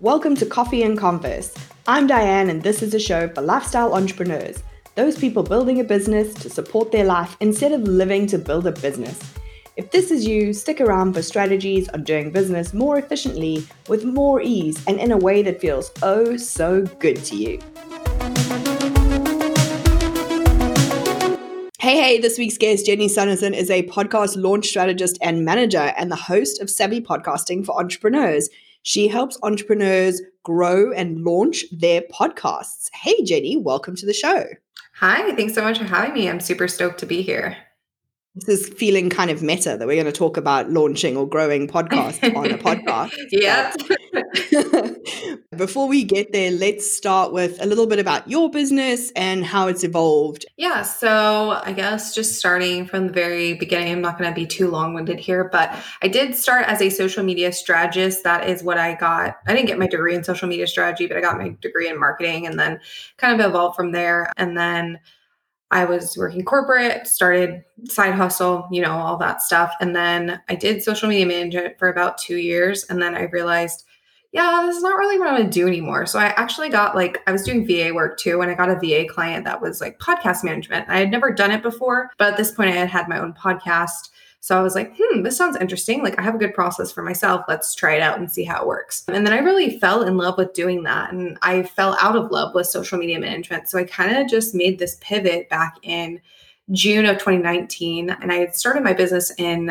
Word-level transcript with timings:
Welcome 0.00 0.34
to 0.36 0.46
Coffee 0.46 0.82
and 0.82 0.96
Converse. 0.96 1.52
I'm 1.86 2.06
Diane, 2.06 2.48
and 2.48 2.62
this 2.62 2.82
is 2.82 2.94
a 2.94 2.98
show 2.98 3.28
for 3.28 3.42
lifestyle 3.42 3.92
entrepreneurs, 3.92 4.62
those 4.94 5.18
people 5.18 5.42
building 5.42 5.78
a 5.78 5.84
business 5.84 6.32
to 6.36 6.48
support 6.48 6.90
their 6.90 7.04
life 7.04 7.36
instead 7.40 7.72
of 7.72 7.82
living 7.82 8.26
to 8.28 8.38
build 8.38 8.66
a 8.66 8.72
business. 8.72 9.20
If 9.76 9.90
this 9.90 10.10
is 10.10 10.26
you, 10.26 10.54
stick 10.54 10.80
around 10.80 11.12
for 11.12 11.20
strategies 11.20 11.86
on 11.90 12.04
doing 12.04 12.30
business 12.30 12.72
more 12.72 12.96
efficiently, 12.96 13.66
with 13.88 14.06
more 14.06 14.40
ease, 14.40 14.82
and 14.86 14.98
in 14.98 15.12
a 15.12 15.18
way 15.18 15.42
that 15.42 15.60
feels 15.60 15.92
oh 16.02 16.38
so 16.38 16.80
good 16.98 17.22
to 17.24 17.36
you. 17.36 17.58
Hey, 21.78 22.00
hey, 22.00 22.18
this 22.18 22.38
week's 22.38 22.56
guest, 22.56 22.86
Jenny 22.86 23.08
Suneson, 23.08 23.52
is 23.52 23.70
a 23.70 23.82
podcast 23.82 24.40
launch 24.40 24.68
strategist 24.68 25.18
and 25.20 25.44
manager 25.44 25.92
and 25.98 26.10
the 26.10 26.16
host 26.16 26.62
of 26.62 26.70
Savvy 26.70 27.02
Podcasting 27.02 27.66
for 27.66 27.78
Entrepreneurs. 27.78 28.48
She 28.82 29.08
helps 29.08 29.38
entrepreneurs 29.42 30.22
grow 30.42 30.92
and 30.92 31.22
launch 31.22 31.64
their 31.70 32.02
podcasts. 32.12 32.88
Hey, 32.94 33.22
Jenny, 33.24 33.56
welcome 33.56 33.94
to 33.96 34.06
the 34.06 34.14
show. 34.14 34.44
Hi, 34.96 35.34
thanks 35.34 35.54
so 35.54 35.62
much 35.62 35.78
for 35.78 35.84
having 35.84 36.14
me. 36.14 36.28
I'm 36.28 36.40
super 36.40 36.68
stoked 36.68 37.00
to 37.00 37.06
be 37.06 37.22
here 37.22 37.56
this 38.34 38.60
is 38.60 38.68
feeling 38.68 39.10
kind 39.10 39.30
of 39.30 39.42
meta 39.42 39.76
that 39.76 39.86
we're 39.86 40.00
going 40.00 40.06
to 40.06 40.12
talk 40.12 40.36
about 40.36 40.70
launching 40.70 41.16
or 41.16 41.28
growing 41.28 41.66
podcasts 41.66 42.22
on 42.36 42.50
a 42.50 42.58
podcast. 42.58 43.12
yeah. 43.32 43.74
Before 45.56 45.88
we 45.88 46.04
get 46.04 46.32
there, 46.32 46.52
let's 46.52 46.90
start 46.90 47.32
with 47.32 47.60
a 47.60 47.66
little 47.66 47.88
bit 47.88 47.98
about 47.98 48.30
your 48.30 48.48
business 48.48 49.10
and 49.16 49.44
how 49.44 49.66
it's 49.66 49.82
evolved. 49.82 50.46
Yeah. 50.56 50.82
So, 50.82 51.60
I 51.64 51.72
guess 51.72 52.14
just 52.14 52.38
starting 52.38 52.86
from 52.86 53.08
the 53.08 53.12
very 53.12 53.54
beginning, 53.54 53.92
I'm 53.92 54.00
not 54.00 54.16
going 54.16 54.30
to 54.30 54.34
be 54.34 54.46
too 54.46 54.70
long 54.70 54.94
winded 54.94 55.18
here, 55.18 55.48
but 55.50 55.76
I 56.00 56.06
did 56.06 56.36
start 56.36 56.66
as 56.66 56.80
a 56.80 56.88
social 56.88 57.24
media 57.24 57.52
strategist. 57.52 58.22
That 58.22 58.48
is 58.48 58.62
what 58.62 58.78
I 58.78 58.94
got. 58.94 59.38
I 59.48 59.54
didn't 59.54 59.66
get 59.66 59.78
my 59.78 59.88
degree 59.88 60.14
in 60.14 60.22
social 60.22 60.48
media 60.48 60.68
strategy, 60.68 61.08
but 61.08 61.16
I 61.16 61.20
got 61.20 61.36
my 61.36 61.56
degree 61.60 61.88
in 61.88 61.98
marketing 61.98 62.46
and 62.46 62.58
then 62.58 62.80
kind 63.16 63.38
of 63.38 63.44
evolved 63.44 63.74
from 63.74 63.90
there. 63.90 64.32
And 64.36 64.56
then 64.56 65.00
I 65.70 65.84
was 65.84 66.16
working 66.16 66.44
corporate, 66.44 67.06
started 67.06 67.62
side 67.88 68.14
hustle, 68.14 68.68
you 68.72 68.82
know, 68.82 68.92
all 68.92 69.16
that 69.18 69.40
stuff. 69.40 69.72
And 69.80 69.94
then 69.94 70.40
I 70.48 70.56
did 70.56 70.82
social 70.82 71.08
media 71.08 71.26
management 71.26 71.78
for 71.78 71.88
about 71.88 72.18
two 72.18 72.36
years. 72.36 72.84
And 72.84 73.00
then 73.00 73.14
I 73.14 73.24
realized, 73.24 73.84
yeah, 74.32 74.62
this 74.64 74.76
is 74.76 74.82
not 74.82 74.96
really 74.96 75.18
what 75.18 75.28
I 75.28 75.32
want 75.32 75.44
to 75.44 75.50
do 75.50 75.68
anymore. 75.68 76.06
So 76.06 76.18
I 76.18 76.26
actually 76.36 76.70
got 76.70 76.96
like, 76.96 77.22
I 77.26 77.32
was 77.32 77.44
doing 77.44 77.66
VA 77.66 77.92
work 77.94 78.18
too. 78.18 78.40
And 78.40 78.50
I 78.50 78.54
got 78.54 78.70
a 78.70 78.80
VA 78.80 79.06
client 79.08 79.44
that 79.44 79.60
was 79.60 79.80
like 79.80 79.98
podcast 79.98 80.42
management. 80.42 80.88
I 80.88 80.98
had 80.98 81.10
never 81.10 81.32
done 81.32 81.52
it 81.52 81.62
before, 81.62 82.10
but 82.18 82.32
at 82.32 82.36
this 82.36 82.52
point 82.52 82.70
I 82.70 82.76
had 82.76 82.88
had 82.88 83.08
my 83.08 83.18
own 83.18 83.32
podcast. 83.32 84.10
So 84.42 84.58
I 84.58 84.62
was 84.62 84.74
like, 84.74 84.94
hmm, 84.98 85.22
this 85.22 85.36
sounds 85.36 85.56
interesting. 85.56 86.02
Like 86.02 86.18
I 86.18 86.22
have 86.22 86.34
a 86.34 86.38
good 86.38 86.54
process 86.54 86.90
for 86.90 87.02
myself. 87.02 87.44
Let's 87.46 87.74
try 87.74 87.94
it 87.94 88.00
out 88.00 88.18
and 88.18 88.30
see 88.30 88.42
how 88.42 88.62
it 88.62 88.66
works. 88.66 89.04
And 89.06 89.26
then 89.26 89.34
I 89.34 89.38
really 89.38 89.78
fell 89.78 90.02
in 90.02 90.16
love 90.16 90.38
with 90.38 90.54
doing 90.54 90.82
that. 90.84 91.12
And 91.12 91.36
I 91.42 91.62
fell 91.62 91.96
out 92.00 92.16
of 92.16 92.30
love 92.30 92.54
with 92.54 92.66
social 92.66 92.98
media 92.98 93.20
management. 93.20 93.68
So 93.68 93.78
I 93.78 93.84
kind 93.84 94.16
of 94.16 94.28
just 94.28 94.54
made 94.54 94.78
this 94.78 94.96
pivot 95.02 95.50
back 95.50 95.76
in 95.82 96.20
June 96.70 97.04
of 97.04 97.18
2019. 97.18 98.08
And 98.08 98.32
I 98.32 98.36
had 98.36 98.54
started 98.54 98.82
my 98.82 98.94
business 98.94 99.30
in 99.36 99.66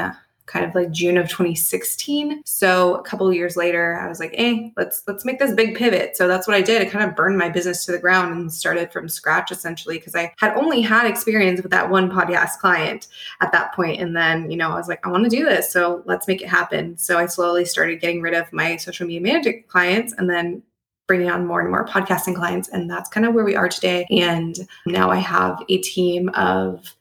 kind 0.50 0.66
of 0.66 0.73
like 0.73 0.92
June 0.92 1.17
of 1.17 1.30
2016. 1.30 2.42
So 2.44 2.95
a 2.95 3.03
couple 3.03 3.31
years 3.31 3.55
later, 3.55 4.00
I 4.00 4.08
was 4.08 4.19
like, 4.19 4.33
"Hey, 4.33 4.73
let's 4.75 5.03
let's 5.08 5.23
make 5.23 5.39
this 5.39 5.53
big 5.53 5.75
pivot." 5.75 6.17
So 6.17 6.28
that's 6.28 6.47
what 6.47 6.58
I 6.58 6.61
did. 6.61 6.81
I 6.81 6.86
kind 6.86 7.08
of 7.08 7.16
burned 7.16 7.38
my 7.38 7.50
business 7.50 7.86
to 7.86 7.91
the 7.91 8.00
ground 8.00 8.33
and 8.33 8.52
started 8.52 8.91
from 8.91 9.08
scratch 9.08 9.52
essentially 9.52 9.97
because 10.00 10.16
I 10.16 10.33
had 10.38 10.58
only 10.58 10.81
had 10.81 11.06
experience 11.06 11.61
with 11.61 11.72
that 11.72 11.89
one 11.89 12.09
podcast 12.09 12.58
client 12.59 13.08
at 13.41 13.52
that 13.52 13.73
point. 13.73 14.02
And 14.02 14.16
then, 14.16 14.50
you 14.50 14.58
know, 14.58 14.72
I 14.72 14.75
was 14.75 14.88
like, 14.89 15.06
"I 15.06 15.11
want 15.11 15.23
to 15.23 15.30
do 15.30 15.45
this, 15.45 15.72
so 15.72 16.02
let's 16.06 16.28
make 16.28 16.41
it 16.41 16.50
happen." 16.50 16.97
So 16.97 17.17
I 17.17 17.28
slowly 17.28 17.66
started 17.66 18.02
getting 18.02 18.22
rid 18.22 18.34
of 18.34 18.52
my 18.52 18.75
social 18.78 19.08
media 19.08 19.41
clients 19.67 20.13
and 20.17 20.30
then 20.30 20.63
bringing 21.08 21.30
on 21.30 21.45
more 21.45 21.59
and 21.59 21.72
more 21.72 21.86
podcasting 21.88 22.36
clients 22.36 22.69
and 22.69 22.88
that's 22.88 23.09
kind 23.09 23.25
of 23.25 23.34
where 23.34 23.44
we 23.44 23.56
are 23.56 23.67
today 23.67 24.06
and 24.11 24.67
now 24.85 25.09
i 25.09 25.16
have 25.16 25.59
a 25.68 25.79
team 25.79 26.29
of 26.35 26.96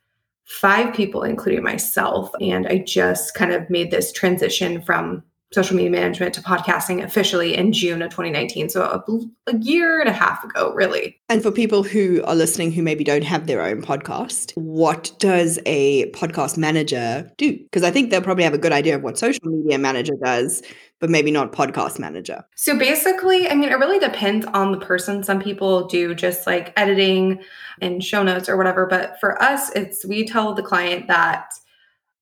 five 0.48 0.94
people, 0.94 1.22
including 1.22 1.62
myself. 1.62 2.30
And 2.40 2.66
I 2.66 2.78
just 2.78 3.34
kind 3.34 3.52
of 3.52 3.68
made 3.70 3.90
this 3.90 4.10
transition 4.10 4.82
from 4.82 5.22
social 5.52 5.76
media 5.76 5.90
management 5.90 6.34
to 6.34 6.42
podcasting 6.42 7.02
officially 7.02 7.56
in 7.56 7.72
June 7.72 8.02
of 8.02 8.10
2019. 8.10 8.68
So 8.68 8.82
a, 8.82 9.50
a, 9.50 9.56
year 9.58 9.98
and 9.98 10.08
a 10.08 10.12
half 10.12 10.44
ago, 10.44 10.74
really. 10.74 11.18
And 11.30 11.42
for 11.42 11.50
people 11.50 11.82
who 11.82 12.22
are 12.24 12.34
listening 12.34 12.70
who 12.70 12.82
maybe 12.82 13.02
don't 13.02 13.24
have 13.24 13.46
their 13.46 13.62
own 13.62 13.80
podcast, 13.80 14.52
what 14.56 15.10
does 15.18 15.58
a 15.64 16.10
podcast 16.10 16.58
manager 16.58 17.30
do? 17.38 17.56
Because 17.56 17.82
I 17.82 17.90
think 17.90 18.10
they'll 18.10 18.20
probably 18.20 18.44
have 18.44 18.52
a 18.52 18.58
good 18.58 18.72
idea 18.72 18.94
of 18.94 19.02
what 19.02 19.16
social 19.16 19.46
media 19.46 19.78
manager 19.78 20.14
does, 20.22 20.62
but 20.98 21.08
maybe 21.08 21.30
not 21.30 21.52
podcast 21.52 21.98
manager. 21.98 22.44
So 22.54 22.78
basically, 22.78 23.48
I 23.48 23.54
mean, 23.54 23.70
it 23.70 23.78
really 23.78 23.98
depends 23.98 24.44
on 24.52 24.72
the 24.72 24.78
person. 24.78 25.22
Some 25.22 25.40
people 25.40 25.86
do 25.86 26.14
just 26.14 26.46
like 26.46 26.74
editing 26.76 27.42
and 27.80 28.04
show 28.04 28.22
notes 28.22 28.50
or 28.50 28.58
whatever. 28.58 28.86
But 28.86 29.18
for 29.18 29.40
us, 29.42 29.70
it's 29.74 30.04
we 30.04 30.26
tell 30.26 30.52
the 30.52 30.62
client 30.62 31.06
that 31.08 31.52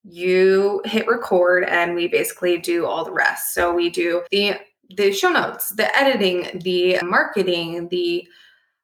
you 0.09 0.81
hit 0.85 1.07
record 1.09 1.65
and 1.65 1.95
we 1.95 2.09
basically 2.09 2.59
do 2.59 2.87
all 2.87 3.05
the 3.05 3.13
rest. 3.13 3.55
So 3.55 3.75
we 3.75 3.91
do 3.91 4.23
the 4.31 4.57
the 4.97 5.13
show 5.13 5.31
notes, 5.31 5.71
the 5.71 5.95
editing, 5.99 6.61
the 6.63 6.99
marketing, 7.03 7.89
the 7.89 8.27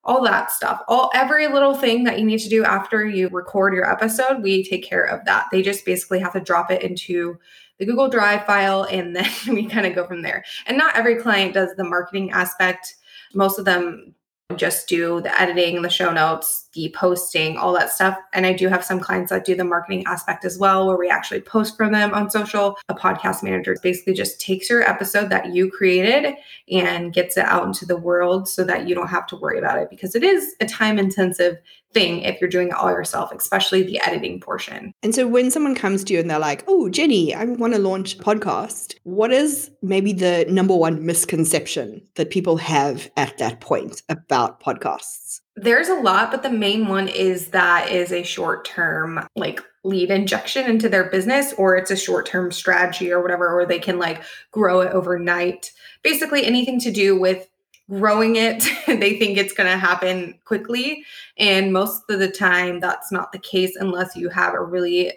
all 0.05 0.23
that 0.25 0.51
stuff. 0.51 0.81
All 0.89 1.11
every 1.15 1.47
little 1.47 1.75
thing 1.75 2.03
that 2.05 2.19
you 2.19 2.25
need 2.25 2.41
to 2.41 2.49
do 2.49 2.65
after 2.65 3.07
you 3.07 3.29
record 3.29 3.73
your 3.73 3.91
episode, 3.91 4.43
we 4.43 4.65
take 4.65 4.85
care 4.85 5.05
of 5.05 5.25
that. 5.27 5.47
They 5.53 5.63
just 5.63 5.85
basically 5.85 6.19
have 6.19 6.33
to 6.33 6.41
drop 6.41 6.73
it 6.73 6.83
into 6.83 7.39
the 7.79 7.87
Google 7.87 8.09
Drive 8.09 8.45
file 8.45 8.85
and 8.85 9.15
then 9.15 9.31
we 9.49 9.67
kind 9.67 9.87
of 9.87 9.95
go 9.95 10.07
from 10.07 10.23
there. 10.23 10.45
And 10.67 10.77
not 10.77 10.97
every 10.97 11.17
client 11.17 11.55
does 11.55 11.71
the 11.77 11.85
marketing 11.85 12.33
aspect. 12.33 12.97
Most 13.33 13.61
of 13.61 13.65
them 13.65 14.15
just 14.57 14.89
do 14.89 15.21
the 15.21 15.41
editing, 15.41 15.83
the 15.83 15.91
show 15.91 16.13
notes, 16.13 16.69
the 16.73 16.95
posting, 16.97 17.57
all 17.57 17.73
that 17.75 17.91
stuff. 17.91 18.17
And 18.33 18.47
I 18.47 18.53
do 18.53 18.69
have 18.69 18.85
some 18.85 19.01
clients 19.01 19.31
that 19.31 19.45
do 19.45 19.55
the 19.55 19.65
marketing 19.65 20.05
aspect 20.07 20.45
as 20.45 20.59
well, 20.59 20.87
where 20.87 20.97
we 20.97 21.11
actually 21.11 21.41
post 21.41 21.77
for 21.77 21.89
them 21.89 22.15
on 22.15 22.31
social. 22.31 22.77
A 22.89 22.95
podcast 22.95 23.43
manager 23.43 23.77
basically 23.83 24.15
just 24.15 24.41
takes 24.41 24.71
your 24.71 24.83
episode 24.89 25.31
that 25.31 25.55
you 25.55 25.71
created 25.71 26.35
and 26.71 27.13
gets 27.13 27.37
it 27.37 27.45
out 27.45 27.67
into 27.67 27.85
the 27.85 27.97
world 27.97 28.49
so 28.49 28.65
that 28.65 28.89
you 28.89 28.95
don't 28.95 29.09
have 29.09 29.27
to 29.29 29.37
worry 29.37 29.59
about 29.59 29.79
it 29.79 29.91
because 29.91 30.15
it 30.15 30.23
is 30.23 30.55
a 30.61 30.67
time 30.67 30.99
intensive 30.99 31.57
thing 31.93 32.23
if 32.23 32.41
you're 32.41 32.51
doing 32.51 32.69
it 32.69 32.75
all 32.75 32.91
yourself, 32.91 33.33
especially 33.33 33.83
the 33.83 34.01
editing 34.01 34.41
portion. 34.41 34.93
And 35.03 35.15
so 35.15 35.27
when 35.27 35.51
someone 35.51 35.75
comes 35.75 36.05
to 36.05 36.15
you 36.15 36.21
and 36.21 36.31
they're 36.31 36.39
like, 36.39 36.65
oh, 36.69 36.89
Jenny, 36.89 37.35
I 37.35 37.45
want 37.45 37.75
to 37.75 37.79
launch 37.79 38.15
a 38.15 38.19
podcast, 38.19 38.95
what 39.05 39.33
is 39.33 39.71
maybe 39.83 40.13
the 40.13 40.47
number 40.49 40.75
one 40.75 41.05
misconception 41.05 42.03
that 42.15 42.31
people 42.31 42.57
have 42.59 43.11
at 43.17 43.39
that 43.39 43.61
point 43.61 44.03
about 44.09 44.61
podcasts? 44.61 45.41
There's 45.55 45.89
a 45.89 46.01
lot, 46.01 46.31
but 46.31 46.43
the 46.43 46.51
main 46.51 46.89
one 46.89 47.09
is 47.09 47.49
that 47.49 47.91
is 47.91 48.11
a 48.11 48.23
short 48.23 48.65
term, 48.65 49.27
like 49.37 49.61
lead 49.85 50.11
injection 50.11 50.65
into 50.65 50.89
their 50.89 51.11
business, 51.11 51.53
or 51.59 51.77
it's 51.77 51.91
a 51.91 51.97
short 51.97 52.25
term 52.25 52.51
strategy 52.51 53.13
or 53.13 53.21
whatever, 53.21 53.49
or 53.49 53.67
they 53.67 53.79
can 53.79 53.99
like 53.99 54.23
grow 54.51 54.81
it 54.81 54.93
overnight. 54.93 55.73
Basically, 56.03 56.47
anything 56.47 56.81
to 56.81 56.91
do 56.91 57.21
with 57.21 57.49
growing 57.93 58.37
it. 58.37 58.67
they 58.87 59.19
think 59.19 59.37
it's 59.37 59.53
going 59.53 59.71
to 59.71 59.77
happen 59.77 60.39
quickly. 60.45 61.05
And 61.39 61.73
most 61.73 62.03
of 62.09 62.19
the 62.19 62.31
time, 62.31 62.81
that's 62.81 63.13
not 63.13 63.33
the 63.33 63.39
case 63.39 63.77
unless 63.77 64.17
you 64.17 64.29
have 64.31 64.55
a 64.55 64.63
really 64.63 65.13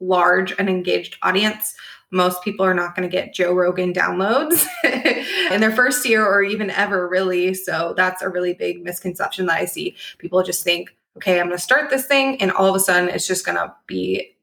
large 0.00 0.52
and 0.58 0.68
engaged 0.68 1.18
audience. 1.22 1.74
Most 2.10 2.42
people 2.42 2.64
are 2.64 2.74
not 2.74 2.94
going 2.94 3.08
to 3.08 3.14
get 3.14 3.34
Joe 3.34 3.52
Rogan 3.52 3.92
downloads 3.92 4.66
in 5.50 5.60
their 5.60 5.72
first 5.72 6.06
year 6.08 6.24
or 6.24 6.42
even 6.42 6.70
ever, 6.70 7.08
really. 7.08 7.54
So 7.54 7.92
that's 7.96 8.22
a 8.22 8.28
really 8.28 8.54
big 8.54 8.82
misconception 8.82 9.46
that 9.46 9.60
I 9.60 9.64
see. 9.64 9.96
People 10.18 10.42
just 10.42 10.62
think, 10.62 10.94
okay, 11.16 11.40
I'm 11.40 11.46
going 11.46 11.56
to 11.56 11.62
start 11.62 11.90
this 11.90 12.06
thing, 12.06 12.40
and 12.40 12.52
all 12.52 12.66
of 12.66 12.74
a 12.74 12.80
sudden 12.80 13.08
it's 13.08 13.26
just 13.26 13.44
going 13.44 13.56
to 13.56 13.74
be 13.86 14.36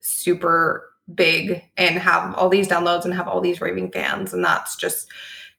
super 0.00 0.90
big 1.14 1.62
and 1.76 1.98
have 1.98 2.34
all 2.34 2.48
these 2.48 2.68
downloads 2.68 3.04
and 3.04 3.12
have 3.12 3.28
all 3.28 3.40
these 3.40 3.60
raving 3.60 3.90
fans. 3.90 4.32
And 4.32 4.44
that's 4.44 4.76
just, 4.76 5.08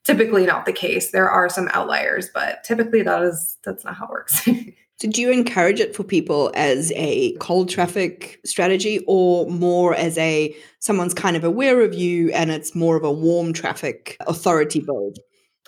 typically 0.04 0.46
not 0.46 0.66
the 0.66 0.72
case. 0.72 1.10
There 1.10 1.30
are 1.30 1.48
some 1.48 1.68
outliers, 1.72 2.28
but 2.32 2.64
typically 2.64 3.02
that 3.02 3.22
is 3.22 3.56
that's 3.64 3.84
not 3.84 3.96
how 3.96 4.06
it 4.06 4.10
works. 4.10 4.44
so 4.96 5.08
do 5.08 5.20
you 5.20 5.30
encourage 5.30 5.80
it 5.80 5.94
for 5.94 6.04
people 6.04 6.50
as 6.54 6.92
a 6.96 7.32
cold 7.36 7.68
traffic 7.68 8.40
strategy 8.44 9.02
or 9.06 9.48
more 9.50 9.94
as 9.94 10.18
a 10.18 10.54
someone's 10.80 11.14
kind 11.14 11.36
of 11.36 11.44
aware 11.44 11.80
of 11.82 11.94
you 11.94 12.30
and 12.32 12.50
it's 12.50 12.74
more 12.74 12.96
of 12.96 13.04
a 13.04 13.12
warm 13.12 13.52
traffic 13.52 14.16
authority 14.26 14.80
build? 14.80 15.18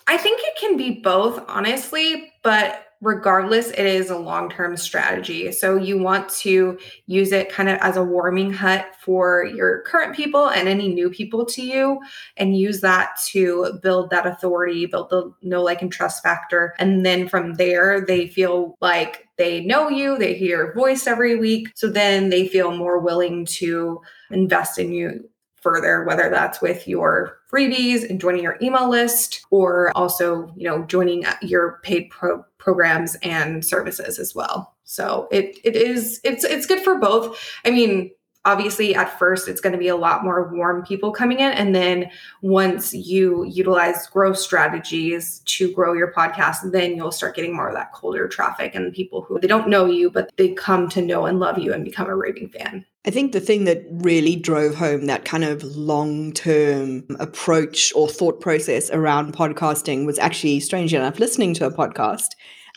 I 0.06 0.18
think 0.18 0.40
it 0.42 0.58
can 0.58 0.76
be 0.76 1.00
both, 1.00 1.42
honestly, 1.48 2.30
but 2.42 2.84
regardless, 3.04 3.70
it 3.70 3.84
is 3.84 4.08
a 4.08 4.16
long 4.16 4.48
term 4.48 4.76
strategy. 4.76 5.52
So 5.52 5.76
you 5.76 5.98
want 5.98 6.28
to 6.30 6.78
use 7.06 7.32
it 7.32 7.52
kind 7.52 7.68
of 7.68 7.78
as 7.80 7.96
a 7.96 8.02
warming 8.02 8.52
hut 8.52 8.86
for 8.98 9.44
your 9.44 9.82
current 9.82 10.16
people 10.16 10.48
and 10.48 10.66
any 10.66 10.88
new 10.88 11.10
people 11.10 11.44
to 11.46 11.62
you, 11.62 12.00
and 12.36 12.58
use 12.58 12.80
that 12.80 13.18
to 13.28 13.78
build 13.82 14.10
that 14.10 14.26
authority, 14.26 14.86
build 14.86 15.10
the 15.10 15.32
know, 15.42 15.62
like, 15.62 15.82
and 15.82 15.92
trust 15.92 16.22
factor. 16.22 16.74
And 16.78 17.04
then 17.04 17.28
from 17.28 17.54
there, 17.54 18.04
they 18.04 18.26
feel 18.26 18.76
like 18.80 19.28
they 19.36 19.64
know 19.64 19.88
you, 19.88 20.16
they 20.16 20.34
hear 20.34 20.64
your 20.64 20.74
voice 20.74 21.06
every 21.06 21.36
week. 21.36 21.68
So 21.74 21.90
then 21.90 22.30
they 22.30 22.48
feel 22.48 22.74
more 22.74 22.98
willing 22.98 23.44
to 23.46 24.00
invest 24.30 24.78
in 24.78 24.92
you 24.92 25.28
further, 25.64 26.04
whether 26.04 26.28
that's 26.28 26.60
with 26.60 26.86
your 26.86 27.38
freebies 27.50 28.08
and 28.08 28.20
joining 28.20 28.42
your 28.42 28.58
email 28.62 28.88
list 28.88 29.44
or 29.50 29.90
also, 29.96 30.52
you 30.56 30.68
know, 30.68 30.84
joining 30.84 31.24
uh, 31.24 31.34
your 31.42 31.80
paid 31.82 32.10
pro- 32.10 32.44
programs 32.58 33.16
and 33.22 33.64
services 33.64 34.18
as 34.18 34.34
well. 34.34 34.74
So 34.84 35.26
it 35.32 35.58
it 35.64 35.74
is 35.74 36.20
it's 36.22 36.44
it's 36.44 36.66
good 36.66 36.82
for 36.82 36.98
both. 36.98 37.40
I 37.64 37.70
mean, 37.70 38.10
obviously 38.44 38.94
at 38.94 39.18
first 39.18 39.48
it's 39.48 39.60
going 39.60 39.72
to 39.72 39.78
be 39.78 39.88
a 39.88 39.96
lot 39.96 40.24
more 40.24 40.48
warm 40.52 40.84
people 40.84 41.10
coming 41.12 41.40
in 41.40 41.52
and 41.52 41.74
then 41.74 42.10
once 42.42 42.92
you 42.92 43.44
utilize 43.44 44.06
growth 44.08 44.38
strategies 44.38 45.40
to 45.46 45.72
grow 45.72 45.92
your 45.92 46.12
podcast 46.12 46.70
then 46.72 46.96
you'll 46.96 47.12
start 47.12 47.34
getting 47.34 47.54
more 47.54 47.68
of 47.68 47.74
that 47.74 47.92
colder 47.92 48.28
traffic 48.28 48.74
and 48.74 48.92
people 48.92 49.22
who 49.22 49.38
they 49.40 49.46
don't 49.46 49.68
know 49.68 49.86
you 49.86 50.10
but 50.10 50.30
they 50.36 50.52
come 50.54 50.88
to 50.88 51.00
know 51.00 51.26
and 51.26 51.40
love 51.40 51.58
you 51.58 51.72
and 51.72 51.84
become 51.84 52.08
a 52.08 52.16
raving 52.16 52.48
fan. 52.48 52.84
I 53.06 53.10
think 53.10 53.32
the 53.32 53.40
thing 53.40 53.64
that 53.64 53.84
really 53.90 54.34
drove 54.34 54.76
home 54.76 55.06
that 55.06 55.26
kind 55.26 55.44
of 55.44 55.62
long 55.62 56.32
term 56.32 57.04
approach 57.18 57.92
or 57.94 58.08
thought 58.08 58.40
process 58.40 58.90
around 58.90 59.34
podcasting 59.34 60.06
was 60.06 60.18
actually, 60.18 60.60
strangely 60.60 60.96
enough, 60.96 61.18
listening 61.18 61.52
to 61.54 61.66
a 61.66 61.70
podcast 61.70 62.28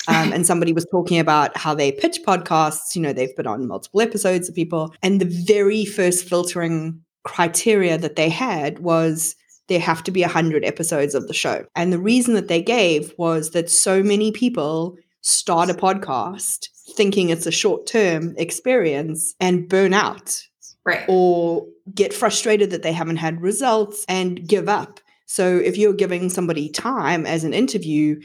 um, 0.07 0.31
and 0.33 0.45
somebody 0.45 0.73
was 0.73 0.85
talking 0.89 1.19
about 1.19 1.55
how 1.57 1.73
they 1.73 1.91
pitch 1.91 2.19
podcasts. 2.25 2.95
You 2.95 3.01
know, 3.01 3.13
they've 3.13 3.35
put 3.35 3.47
on 3.47 3.67
multiple 3.67 4.01
episodes 4.01 4.47
of 4.47 4.55
people. 4.55 4.93
And 5.03 5.19
the 5.19 5.43
very 5.45 5.85
first 5.85 6.27
filtering 6.27 7.01
criteria 7.23 7.97
that 7.97 8.15
they 8.15 8.29
had 8.29 8.79
was 8.79 9.35
there 9.67 9.79
have 9.79 10.03
to 10.03 10.11
be 10.11 10.21
100 10.21 10.63
episodes 10.63 11.13
of 11.13 11.27
the 11.27 11.33
show. 11.33 11.65
And 11.75 11.91
the 11.91 11.99
reason 11.99 12.33
that 12.35 12.47
they 12.47 12.61
gave 12.61 13.13
was 13.17 13.51
that 13.51 13.69
so 13.69 14.01
many 14.01 14.31
people 14.31 14.97
start 15.21 15.69
a 15.69 15.73
podcast 15.73 16.69
thinking 16.95 17.29
it's 17.29 17.45
a 17.45 17.51
short 17.51 17.85
term 17.85 18.33
experience 18.37 19.35
and 19.39 19.67
burn 19.67 19.93
out. 19.93 20.41
Right. 20.85 21.03
Or 21.09 21.65
get 21.93 22.13
frustrated 22.13 22.71
that 22.71 22.81
they 22.81 22.93
haven't 22.93 23.17
had 23.17 23.41
results 23.41 24.05
and 24.07 24.47
give 24.47 24.69
up. 24.69 25.01
So 25.25 25.57
if 25.57 25.77
you're 25.77 25.93
giving 25.93 26.29
somebody 26.29 26.69
time 26.69 27.25
as 27.25 27.43
an 27.43 27.53
interview, 27.53 28.21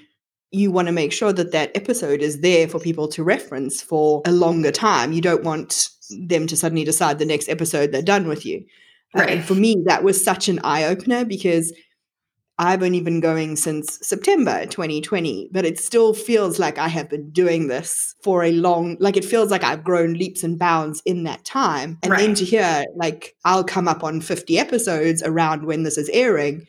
you 0.52 0.70
want 0.70 0.87
to 0.87 0.93
make 0.93 1.12
sure 1.12 1.32
that 1.32 1.52
that 1.52 1.75
episode 1.75 2.20
is 2.20 2.40
there 2.40 2.69
for 2.69 2.78
people 2.78 3.08
to 3.08 3.25
reference 3.25 3.81
for 3.81 4.22
a 4.26 4.32
longer 4.32 4.70
time. 4.70 5.12
You 5.12 5.22
don't 5.22 5.43
want 5.43 5.88
them 6.10 6.46
to 6.46 6.56
suddenly 6.56 6.84
decide 6.84 7.19
the 7.19 7.25
next 7.25 7.49
episode 7.49 7.90
they're 7.90 8.02
done 8.02 8.28
with 8.28 8.44
you. 8.44 8.64
Uh, 9.16 9.20
right. 9.20 9.31
And 9.31 9.44
for 9.44 9.54
me, 9.54 9.82
that 9.87 10.04
was 10.04 10.22
such 10.22 10.49
an 10.49 10.60
eye 10.62 10.84
opener 10.84 11.25
because 11.25 11.72
I've 12.58 12.82
only 12.82 13.00
been 13.00 13.20
going 13.20 13.56
since 13.56 13.99
September 14.06 14.66
2020, 14.66 15.49
but 15.52 15.64
it 15.64 15.81
still 15.81 16.12
feels 16.12 16.58
like 16.58 16.78
I 16.78 16.88
have 16.88 17.08
been 17.08 17.31
doing 17.31 17.69
this 17.69 18.14
for 18.22 18.44
a 18.44 18.52
long, 18.52 18.98
like 19.00 19.16
it 19.16 19.25
feels 19.25 19.50
like 19.50 19.64
I've 19.64 19.82
grown 19.82 20.12
leaps 20.14 20.43
and 20.43 20.58
bounds 20.58 21.02
in 21.06 21.25
that 21.25 21.46
time. 21.46 21.98
And 22.02 22.12
right. 22.12 22.20
then 22.20 22.34
to 22.34 22.44
hear, 22.44 22.84
like, 22.94 23.34
I'll 23.44 23.64
come 23.64 23.88
up 23.88 24.05
on 24.05 24.20
50 24.20 24.58
episodes 24.58 25.22
around 25.22 25.64
when 25.64 25.82
this 25.82 25.96
is 25.96 26.10
airing, 26.12 26.66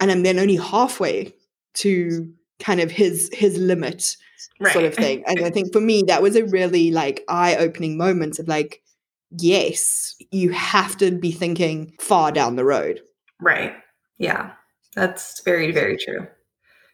and 0.00 0.10
I'm 0.10 0.22
then 0.22 0.38
only 0.38 0.56
halfway 0.56 1.34
to 1.74 2.32
kind 2.60 2.80
of 2.80 2.90
his 2.90 3.30
his 3.32 3.56
limit 3.58 4.16
right. 4.60 4.72
sort 4.72 4.84
of 4.84 4.94
thing. 4.94 5.24
And 5.26 5.44
I 5.44 5.50
think 5.54 5.72
for 5.72 5.80
me 5.80 6.04
that 6.06 6.22
was 6.22 6.36
a 6.36 6.44
really 6.44 6.90
like 6.90 7.24
eye-opening 7.28 7.96
moment 7.96 8.38
of 8.38 8.48
like, 8.48 8.82
yes, 9.30 10.14
you 10.30 10.52
have 10.52 10.96
to 10.98 11.10
be 11.10 11.32
thinking 11.32 11.94
far 12.00 12.32
down 12.32 12.56
the 12.56 12.64
road. 12.64 13.00
Right. 13.40 13.74
Yeah. 14.18 14.52
That's 14.94 15.42
very, 15.44 15.72
very 15.72 15.96
true. 15.96 16.26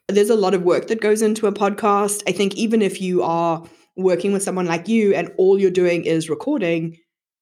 There's 0.09 0.31
a 0.31 0.37
lot 0.37 0.55
of 0.55 0.63
work 0.63 0.87
that 0.87 1.01
goes 1.01 1.21
into 1.21 1.47
a 1.47 1.53
podcast. 1.53 2.23
I 2.27 2.33
think 2.33 2.55
even 2.55 2.81
if 2.81 3.01
you 3.01 3.23
are 3.23 3.63
working 3.97 4.33
with 4.33 4.43
someone 4.43 4.67
like 4.67 4.89
you 4.89 5.15
and 5.15 5.31
all 5.37 5.61
you're 5.61 5.71
doing 5.71 6.05
is 6.05 6.31
recording, 6.31 6.97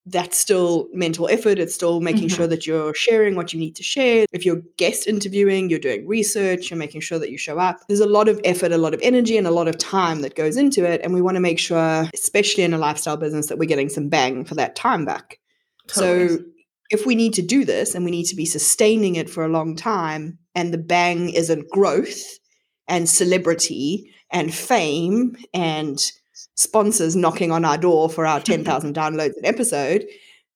that's 0.06 0.38
still 0.38 0.88
mental 0.92 1.28
effort. 1.28 1.58
It's 1.58 1.74
still 1.74 2.00
making 2.00 2.28
mm-hmm. 2.28 2.36
sure 2.36 2.46
that 2.46 2.66
you're 2.66 2.94
sharing 2.94 3.34
what 3.34 3.52
you 3.52 3.58
need 3.58 3.74
to 3.76 3.82
share. 3.82 4.24
If 4.32 4.46
you're 4.46 4.62
guest 4.76 5.08
interviewing, 5.08 5.68
you're 5.68 5.80
doing 5.80 6.06
research, 6.06 6.70
you're 6.70 6.78
making 6.78 7.00
sure 7.00 7.18
that 7.18 7.30
you 7.30 7.38
show 7.38 7.58
up. 7.58 7.80
There's 7.88 8.00
a 8.00 8.06
lot 8.06 8.28
of 8.28 8.40
effort, 8.44 8.70
a 8.70 8.78
lot 8.78 8.94
of 8.94 9.00
energy, 9.02 9.36
and 9.36 9.46
a 9.46 9.50
lot 9.50 9.66
of 9.66 9.78
time 9.78 10.20
that 10.22 10.36
goes 10.36 10.56
into 10.56 10.84
it. 10.84 11.00
And 11.02 11.12
we 11.12 11.22
want 11.22 11.34
to 11.34 11.40
make 11.40 11.58
sure, 11.58 12.08
especially 12.14 12.62
in 12.62 12.72
a 12.72 12.78
lifestyle 12.78 13.16
business, 13.16 13.48
that 13.48 13.58
we're 13.58 13.68
getting 13.68 13.88
some 13.88 14.08
bang 14.08 14.44
for 14.44 14.54
that 14.54 14.76
time 14.76 15.04
back. 15.04 15.40
Totally. 15.88 16.28
So 16.28 16.44
if 16.90 17.04
we 17.04 17.16
need 17.16 17.34
to 17.34 17.42
do 17.42 17.64
this 17.64 17.94
and 17.96 18.04
we 18.04 18.12
need 18.12 18.26
to 18.26 18.36
be 18.36 18.46
sustaining 18.46 19.16
it 19.16 19.28
for 19.28 19.44
a 19.44 19.48
long 19.48 19.74
time, 19.74 20.38
and 20.54 20.72
the 20.72 20.78
bang 20.78 21.30
isn't 21.30 21.68
growth 21.70 22.38
and 22.86 23.08
celebrity 23.08 24.12
and 24.30 24.54
fame 24.54 25.36
and 25.52 25.98
sponsors 26.56 27.14
knocking 27.14 27.52
on 27.52 27.64
our 27.64 27.78
door 27.78 28.10
for 28.10 28.26
our 28.26 28.40
10,000 28.40 28.94
downloads 28.96 29.36
an 29.36 29.44
episode, 29.44 30.04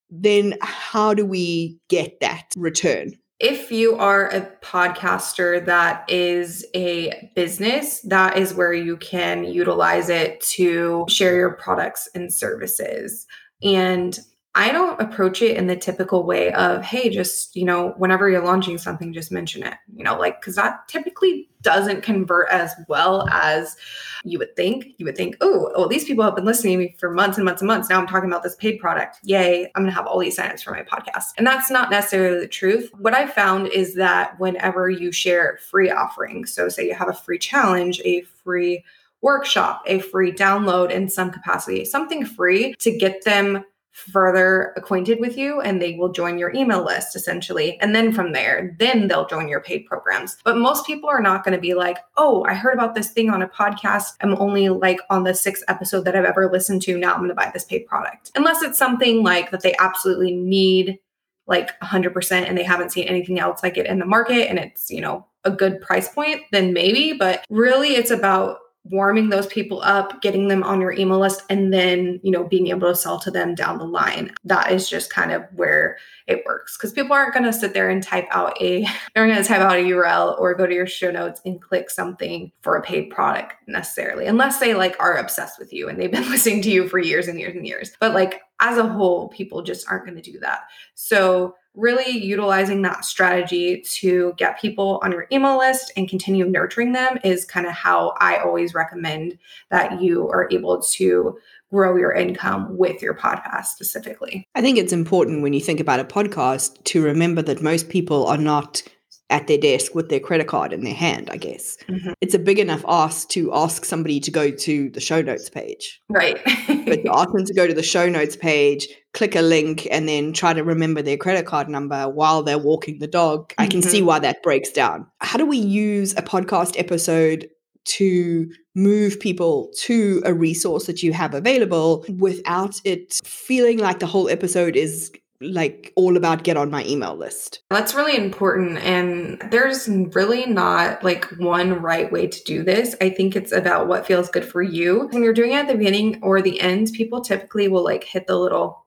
then 0.09 0.57
how 0.61 1.13
do 1.13 1.25
we 1.25 1.79
get 1.87 2.19
that 2.19 2.47
return? 2.57 3.13
If 3.39 3.71
you 3.71 3.95
are 3.95 4.27
a 4.29 4.47
podcaster 4.61 5.65
that 5.65 6.07
is 6.07 6.63
a 6.75 7.31
business, 7.35 8.01
that 8.01 8.37
is 8.37 8.53
where 8.53 8.73
you 8.73 8.97
can 8.97 9.45
utilize 9.45 10.09
it 10.09 10.41
to 10.41 11.05
share 11.09 11.35
your 11.35 11.53
products 11.53 12.07
and 12.13 12.31
services. 12.31 13.25
And 13.63 14.19
I 14.53 14.73
don't 14.73 14.99
approach 14.99 15.41
it 15.41 15.55
in 15.55 15.67
the 15.67 15.77
typical 15.77 16.25
way 16.25 16.51
of, 16.51 16.83
hey, 16.83 17.09
just, 17.09 17.55
you 17.55 17.63
know, 17.63 17.93
whenever 17.97 18.29
you're 18.29 18.43
launching 18.43 18.77
something, 18.77 19.13
just 19.13 19.31
mention 19.31 19.63
it, 19.63 19.75
you 19.95 20.03
know, 20.03 20.17
like, 20.17 20.41
because 20.41 20.55
that 20.57 20.87
typically 20.89 21.49
doesn't 21.61 22.03
convert 22.03 22.49
as 22.49 22.73
well 22.89 23.29
as 23.29 23.77
you 24.25 24.37
would 24.37 24.53
think. 24.57 24.87
You 24.97 25.05
would 25.05 25.15
think, 25.15 25.37
oh, 25.39 25.71
well, 25.77 25.87
these 25.87 26.03
people 26.03 26.25
have 26.25 26.35
been 26.35 26.43
listening 26.43 26.73
to 26.73 26.85
me 26.85 26.95
for 26.99 27.11
months 27.11 27.37
and 27.37 27.45
months 27.45 27.61
and 27.61 27.67
months. 27.67 27.89
Now 27.89 27.97
I'm 27.97 28.07
talking 28.07 28.29
about 28.29 28.43
this 28.43 28.55
paid 28.55 28.77
product. 28.77 29.19
Yay, 29.23 29.71
I'm 29.73 29.83
going 29.83 29.91
to 29.91 29.95
have 29.95 30.05
all 30.05 30.19
these 30.19 30.37
signups 30.37 30.63
for 30.63 30.71
my 30.71 30.83
podcast. 30.83 31.27
And 31.37 31.47
that's 31.47 31.71
not 31.71 31.89
necessarily 31.89 32.39
the 32.39 32.47
truth. 32.47 32.91
What 32.97 33.13
I 33.13 33.27
found 33.27 33.67
is 33.67 33.95
that 33.95 34.37
whenever 34.37 34.89
you 34.89 35.13
share 35.13 35.59
free 35.69 35.89
offerings, 35.89 36.51
so 36.53 36.67
say 36.67 36.87
you 36.87 36.95
have 36.95 37.09
a 37.09 37.13
free 37.13 37.39
challenge, 37.39 38.01
a 38.03 38.23
free 38.43 38.83
workshop, 39.21 39.83
a 39.85 39.99
free 39.99 40.31
download 40.31 40.89
in 40.91 41.07
some 41.07 41.31
capacity, 41.31 41.85
something 41.85 42.25
free 42.25 42.73
to 42.79 42.97
get 42.97 43.23
them 43.23 43.63
further 43.91 44.73
acquainted 44.77 45.19
with 45.19 45.37
you 45.37 45.61
and 45.61 45.81
they 45.81 45.95
will 45.95 46.11
join 46.11 46.37
your 46.37 46.53
email 46.53 46.83
list 46.83 47.15
essentially. 47.15 47.79
And 47.81 47.93
then 47.93 48.13
from 48.13 48.31
there, 48.31 48.75
then 48.79 49.07
they'll 49.07 49.27
join 49.27 49.47
your 49.47 49.61
paid 49.61 49.85
programs. 49.85 50.37
But 50.43 50.57
most 50.57 50.85
people 50.85 51.09
are 51.09 51.21
not 51.21 51.43
going 51.43 51.55
to 51.55 51.61
be 51.61 51.73
like, 51.73 51.97
oh, 52.17 52.43
I 52.47 52.53
heard 52.53 52.73
about 52.73 52.95
this 52.95 53.11
thing 53.11 53.29
on 53.29 53.41
a 53.41 53.49
podcast. 53.49 54.13
I'm 54.21 54.35
only 54.35 54.69
like 54.69 54.99
on 55.09 55.23
the 55.23 55.33
sixth 55.33 55.63
episode 55.67 56.05
that 56.05 56.15
I've 56.15 56.25
ever 56.25 56.51
listened 56.51 56.81
to. 56.83 56.97
Now 56.97 57.13
I'm 57.13 57.19
going 57.19 57.29
to 57.29 57.35
buy 57.35 57.51
this 57.53 57.65
paid 57.65 57.85
product. 57.85 58.31
Unless 58.35 58.63
it's 58.63 58.79
something 58.79 59.23
like 59.23 59.51
that 59.51 59.61
they 59.61 59.75
absolutely 59.79 60.35
need 60.35 60.99
like 61.47 61.77
100% 61.81 62.31
and 62.31 62.57
they 62.57 62.63
haven't 62.63 62.91
seen 62.91 63.07
anything 63.07 63.39
else 63.39 63.61
like 63.61 63.77
it 63.77 63.85
in 63.85 63.99
the 63.99 64.05
market 64.05 64.49
and 64.49 64.57
it's, 64.57 64.89
you 64.89 65.01
know, 65.01 65.25
a 65.43 65.51
good 65.51 65.81
price 65.81 66.07
point, 66.07 66.41
then 66.51 66.71
maybe. 66.71 67.13
But 67.13 67.43
really, 67.49 67.89
it's 67.89 68.11
about 68.11 68.59
warming 68.83 69.29
those 69.29 69.47
people 69.47 69.81
up, 69.83 70.21
getting 70.21 70.47
them 70.47 70.63
on 70.63 70.81
your 70.81 70.91
email 70.91 71.19
list, 71.19 71.43
and 71.49 71.71
then, 71.71 72.19
you 72.23 72.31
know, 72.31 72.43
being 72.43 72.67
able 72.67 72.89
to 72.89 72.95
sell 72.95 73.19
to 73.19 73.29
them 73.29 73.53
down 73.53 73.77
the 73.77 73.85
line. 73.85 74.33
That 74.43 74.71
is 74.71 74.89
just 74.89 75.11
kind 75.11 75.31
of 75.31 75.43
where 75.53 75.97
it 76.27 76.43
works 76.45 76.77
because 76.77 76.93
people 76.93 77.13
aren't 77.13 77.33
going 77.33 77.45
to 77.45 77.53
sit 77.53 77.73
there 77.73 77.89
and 77.89 78.01
type 78.01 78.27
out 78.31 78.59
a, 78.61 78.85
they're 79.13 79.27
going 79.27 79.37
to 79.37 79.43
type 79.43 79.61
out 79.61 79.77
a 79.77 79.83
URL 79.83 80.39
or 80.39 80.55
go 80.55 80.65
to 80.65 80.73
your 80.73 80.87
show 80.87 81.11
notes 81.11 81.41
and 81.45 81.61
click 81.61 81.89
something 81.89 82.51
for 82.61 82.75
a 82.75 82.81
paid 82.81 83.09
product 83.09 83.53
necessarily, 83.67 84.25
unless 84.25 84.59
they 84.59 84.73
like 84.73 84.95
are 84.99 85.17
obsessed 85.17 85.59
with 85.59 85.71
you 85.71 85.87
and 85.87 85.99
they've 85.99 86.11
been 86.11 86.29
listening 86.29 86.61
to 86.63 86.71
you 86.71 86.87
for 86.87 86.99
years 86.99 87.27
and 87.27 87.39
years 87.39 87.55
and 87.55 87.67
years. 87.67 87.91
But 87.99 88.13
like 88.13 88.41
as 88.61 88.77
a 88.77 88.87
whole, 88.87 89.27
people 89.29 89.61
just 89.61 89.89
aren't 89.89 90.05
going 90.05 90.21
to 90.21 90.31
do 90.31 90.39
that. 90.39 90.61
So 90.93 91.55
really 91.73 92.11
utilizing 92.11 92.81
that 92.81 93.05
strategy 93.05 93.81
to 93.81 94.33
get 94.37 94.59
people 94.59 94.99
on 95.03 95.11
your 95.11 95.27
email 95.31 95.57
list 95.57 95.91
and 95.95 96.09
continue 96.09 96.45
nurturing 96.45 96.91
them 96.91 97.17
is 97.23 97.45
kind 97.45 97.65
of 97.65 97.73
how 97.73 98.13
I 98.19 98.37
always 98.37 98.73
recommend 98.73 99.37
that 99.69 100.01
you 100.01 100.27
are 100.29 100.47
able 100.51 100.81
to 100.81 101.37
grow 101.71 101.95
your 101.95 102.11
income 102.11 102.77
with 102.77 103.01
your 103.01 103.13
podcast 103.13 103.67
specifically. 103.67 104.45
I 104.55 104.61
think 104.61 104.77
it's 104.77 104.91
important 104.91 105.41
when 105.41 105.53
you 105.53 105.61
think 105.61 105.79
about 105.79 106.01
a 106.01 106.03
podcast 106.03 106.83
to 106.85 107.01
remember 107.01 107.41
that 107.43 107.61
most 107.61 107.89
people 107.89 108.27
are 108.27 108.37
not 108.37 108.83
at 109.31 109.47
their 109.47 109.57
desk 109.57 109.95
with 109.95 110.09
their 110.09 110.19
credit 110.19 110.47
card 110.47 110.73
in 110.73 110.83
their 110.83 110.93
hand, 110.93 111.29
I 111.31 111.37
guess. 111.37 111.77
Mm-hmm. 111.87 112.11
It's 112.21 112.33
a 112.33 112.39
big 112.39 112.59
enough 112.59 112.83
ask 112.87 113.29
to 113.29 113.53
ask 113.53 113.85
somebody 113.85 114.19
to 114.19 114.29
go 114.29 114.51
to 114.51 114.89
the 114.89 114.99
show 114.99 115.21
notes 115.21 115.49
page. 115.49 116.01
Right. 116.09 116.39
but 116.67 117.03
to 117.03 117.11
ask 117.11 117.31
them 117.31 117.45
to 117.45 117.53
go 117.53 117.65
to 117.65 117.73
the 117.73 117.81
show 117.81 118.09
notes 118.09 118.35
page, 118.35 118.87
click 119.13 119.35
a 119.35 119.41
link, 119.41 119.87
and 119.89 120.07
then 120.07 120.33
try 120.33 120.53
to 120.53 120.63
remember 120.63 121.01
their 121.01 121.17
credit 121.17 121.45
card 121.45 121.69
number 121.69 122.09
while 122.09 122.43
they're 122.43 122.57
walking 122.57 122.99
the 122.99 123.07
dog, 123.07 123.49
mm-hmm. 123.49 123.61
I 123.61 123.67
can 123.67 123.81
see 123.81 123.99
mm-hmm. 123.99 124.07
why 124.07 124.19
that 124.19 124.43
breaks 124.43 124.71
down. 124.71 125.07
How 125.19 125.37
do 125.37 125.45
we 125.45 125.57
use 125.57 126.13
a 126.13 126.21
podcast 126.21 126.77
episode 126.77 127.49
to 127.83 128.51
move 128.75 129.19
people 129.19 129.71
to 129.75 130.21
a 130.25 130.33
resource 130.33 130.85
that 130.85 131.01
you 131.01 131.13
have 131.13 131.33
available 131.33 132.05
without 132.19 132.79
it 132.83 133.19
feeling 133.23 133.79
like 133.79 133.99
the 133.99 134.05
whole 134.05 134.29
episode 134.29 134.75
is 134.75 135.11
like 135.41 135.91
all 135.95 136.17
about 136.17 136.43
get 136.43 136.57
on 136.57 136.69
my 136.69 136.85
email 136.85 137.15
list. 137.15 137.61
That's 137.69 137.95
really 137.95 138.15
important. 138.15 138.77
And 138.79 139.41
there's 139.51 139.87
really 139.89 140.45
not 140.45 141.03
like 141.03 141.25
one 141.39 141.81
right 141.81 142.11
way 142.11 142.27
to 142.27 142.43
do 142.43 142.63
this. 142.63 142.95
I 143.01 143.09
think 143.09 143.35
it's 143.35 143.51
about 143.51 143.87
what 143.87 144.05
feels 144.05 144.29
good 144.29 144.45
for 144.45 144.61
you. 144.61 145.07
When 145.11 145.23
you're 145.23 145.33
doing 145.33 145.51
it 145.51 145.55
at 145.55 145.67
the 145.67 145.75
beginning 145.75 146.19
or 146.21 146.41
the 146.41 146.61
end, 146.61 146.91
people 146.93 147.21
typically 147.21 147.67
will 147.67 147.83
like 147.83 148.03
hit 148.03 148.27
the 148.27 148.37
little 148.37 148.85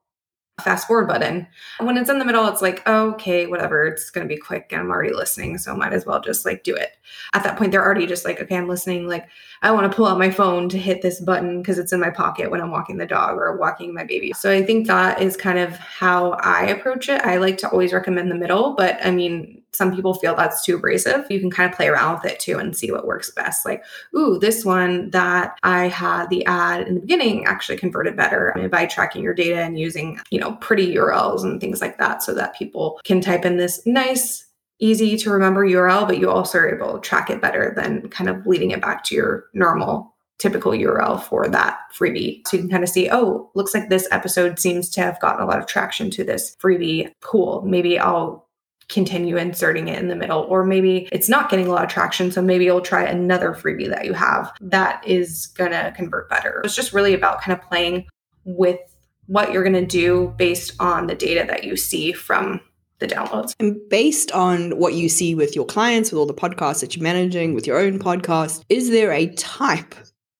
fast 0.61 0.87
forward 0.87 1.09
button. 1.09 1.47
When 1.81 1.97
it's 1.97 2.09
in 2.09 2.19
the 2.19 2.25
middle, 2.25 2.47
it's 2.47 2.63
like, 2.63 2.87
okay, 2.87 3.47
whatever, 3.47 3.87
it's 3.87 4.11
going 4.11 4.27
to 4.27 4.33
be 4.33 4.41
quick 4.41 4.69
and 4.71 4.81
I'm 4.81 4.91
already 4.91 5.13
listening. 5.13 5.59
So 5.59 5.75
might 5.75 5.93
as 5.93 6.07
well 6.07 6.21
just 6.21 6.45
like 6.45 6.63
do 6.63 6.77
it. 6.77 6.97
At 7.33 7.43
that 7.43 7.57
point, 7.59 7.73
they're 7.73 7.85
already 7.85 8.07
just 8.07 8.25
like, 8.25 8.41
okay, 8.41 8.57
I'm 8.57 8.69
listening. 8.69 9.09
Like, 9.09 9.27
I 9.63 9.73
want 9.73 9.91
to 9.91 9.95
pull 9.95 10.07
out 10.07 10.19
my 10.19 10.31
phone 10.31 10.69
to 10.69 10.79
hit 10.79 11.03
this 11.03 11.21
button 11.21 11.61
because 11.61 11.79
it's 11.79 11.93
in 11.93 11.99
my 11.99 12.11
pocket 12.11 12.51
when 12.51 12.61
I'm 12.61 12.71
walking 12.71 12.99
the 12.99 13.07
dog 13.07 13.37
or 13.37 13.57
walking 13.57 13.93
my 13.93 14.05
baby. 14.05 14.33
So 14.33 14.51
I 14.51 14.65
think 14.65 14.87
that 14.87 15.21
is 15.21 15.37
kind 15.37 15.59
of 15.59 15.77
how 15.77 16.33
I 16.43 16.67
approach 16.67 17.09
it. 17.09 17.21
I 17.23 17.39
like 17.39 17.59
to 17.59 17.71
always 17.71 17.93
recommend 17.93 18.31
the 18.31 18.37
middle, 18.37 18.75
but 18.75 18.99
I 19.05 19.11
mean, 19.11 19.64
some 19.75 19.95
people 19.95 20.15
feel 20.15 20.35
that's 20.35 20.65
too 20.65 20.77
abrasive. 20.77 21.27
You 21.31 21.41
can 21.41 21.51
kind 21.51 21.71
of 21.71 21.77
play 21.77 21.89
around 21.89 22.15
with 22.15 22.33
it 22.33 22.41
too 22.41 22.59
and 22.59 22.77
see 22.77 22.91
what 22.91 23.07
works 23.07 23.31
best. 23.31 23.67
Like, 23.67 23.85
ooh, 24.17 24.39
this 24.39 24.65
one 24.65 25.11
that 25.11 25.59
I 25.63 25.89
had 25.89 26.31
the 26.31 26.45
ad 26.47 26.87
in 26.87 26.95
the 26.95 27.01
beginning 27.01 27.45
actually 27.47 27.79
converted 27.79 28.17
better 28.17 28.53
I 28.55 28.61
mean, 28.61 28.71
by 28.71 28.87
tracking 28.87 29.23
your 29.23 29.35
data 29.35 29.61
and 29.63 29.79
using, 29.79 30.21
you 30.31 30.41
know, 30.41 30.53
pretty 30.57 30.95
URLs 30.95 31.43
and 31.43 31.61
things 31.61 31.81
like 31.81 31.99
that 31.99 32.23
so 32.23 32.35
that 32.35 32.57
people 32.57 33.01
can 33.05 33.21
type 33.21 33.45
in 33.45 33.57
this 33.57 33.85
nice 33.87 34.47
easy 34.81 35.17
to 35.17 35.31
remember 35.31 35.67
URL, 35.67 36.07
but 36.07 36.19
you 36.19 36.31
also 36.31 36.59
are 36.59 36.75
able 36.75 36.95
to 36.95 37.01
track 37.01 37.31
it 37.31 37.41
better 37.41 37.73
than 37.77 38.09
kind 38.11 38.29
of 38.29 38.47
leading 38.47 38.71
it 38.71 38.83
back 38.83 39.05
to 39.05 39.15
your 39.15 39.47
normal 39.55 40.15
typical 40.39 40.73
URL 40.73 41.23
for 41.23 41.49
that 41.49 41.79
freebie. 41.97 42.47
So 42.47 42.57
you 42.57 42.65
can 42.65 42.71
kind 42.71 42.83
of 42.83 42.91
see, 42.91 43.09
oh, 43.11 43.51
looks 43.55 43.73
like 43.73 43.89
this 43.89 44.09
episode 44.11 44.59
seems 44.59 44.91
to 44.91 45.01
have 45.01 45.21
gotten 45.21 45.43
a 45.43 45.47
lot 45.47 45.59
of 45.59 45.67
traction 45.67 46.11
to 46.11 46.25
this 46.25 46.57
freebie. 46.57 47.11
Cool. 47.21 47.63
Maybe 47.63 47.99
I'll 47.99 48.44
continue 48.89 49.37
inserting 49.37 49.89
it 49.89 49.99
in 49.99 50.09
the 50.09 50.17
middle. 50.17 50.41
Or 50.43 50.65
maybe 50.65 51.09
it's 51.13 51.29
not 51.29 51.51
getting 51.51 51.67
a 51.67 51.71
lot 51.71 51.85
of 51.85 51.91
traction. 51.91 52.31
So 52.31 52.43
maybe 52.43 52.65
you'll 52.65 52.81
try 52.81 53.05
another 53.05 53.53
freebie 53.55 53.89
that 53.89 54.05
you 54.05 54.13
have 54.13 54.53
that 54.61 55.07
is 55.07 55.47
going 55.49 55.73
to 55.73 55.93
convert 55.97 56.29
better. 56.29 56.63
It's 56.65 56.77
just 56.77 56.93
really 56.93 57.15
about 57.15 57.41
kind 57.41 57.59
of 57.59 57.67
playing 57.69 58.07
with 58.45 58.81
what 59.27 59.53
you're 59.53 59.63
going 59.63 59.73
to 59.73 59.87
do 59.87 60.35
based 60.37 60.75
on 60.81 61.07
the 61.07 61.15
data 61.15 61.45
that 61.49 61.65
you 61.65 61.77
see 61.77 62.13
from 62.13 62.61
the 62.99 63.07
downloads. 63.07 63.55
And 63.59 63.77
based 63.89 64.31
on 64.33 64.79
what 64.79 64.95
you 64.95 65.09
see 65.09 65.35
with 65.35 65.57
your 65.57 65.65
clients, 65.65 66.11
with 66.11 66.19
all 66.19 66.27
the 66.27 66.35
podcasts 66.35 66.81
that 66.81 66.95
you're 66.95 67.03
managing, 67.03 67.55
with 67.55 67.67
your 67.67 67.79
own 67.79 67.99
podcast, 67.99 68.63
is 68.69 68.91
there 68.91 69.13
a 69.13 69.29
type 69.35 69.95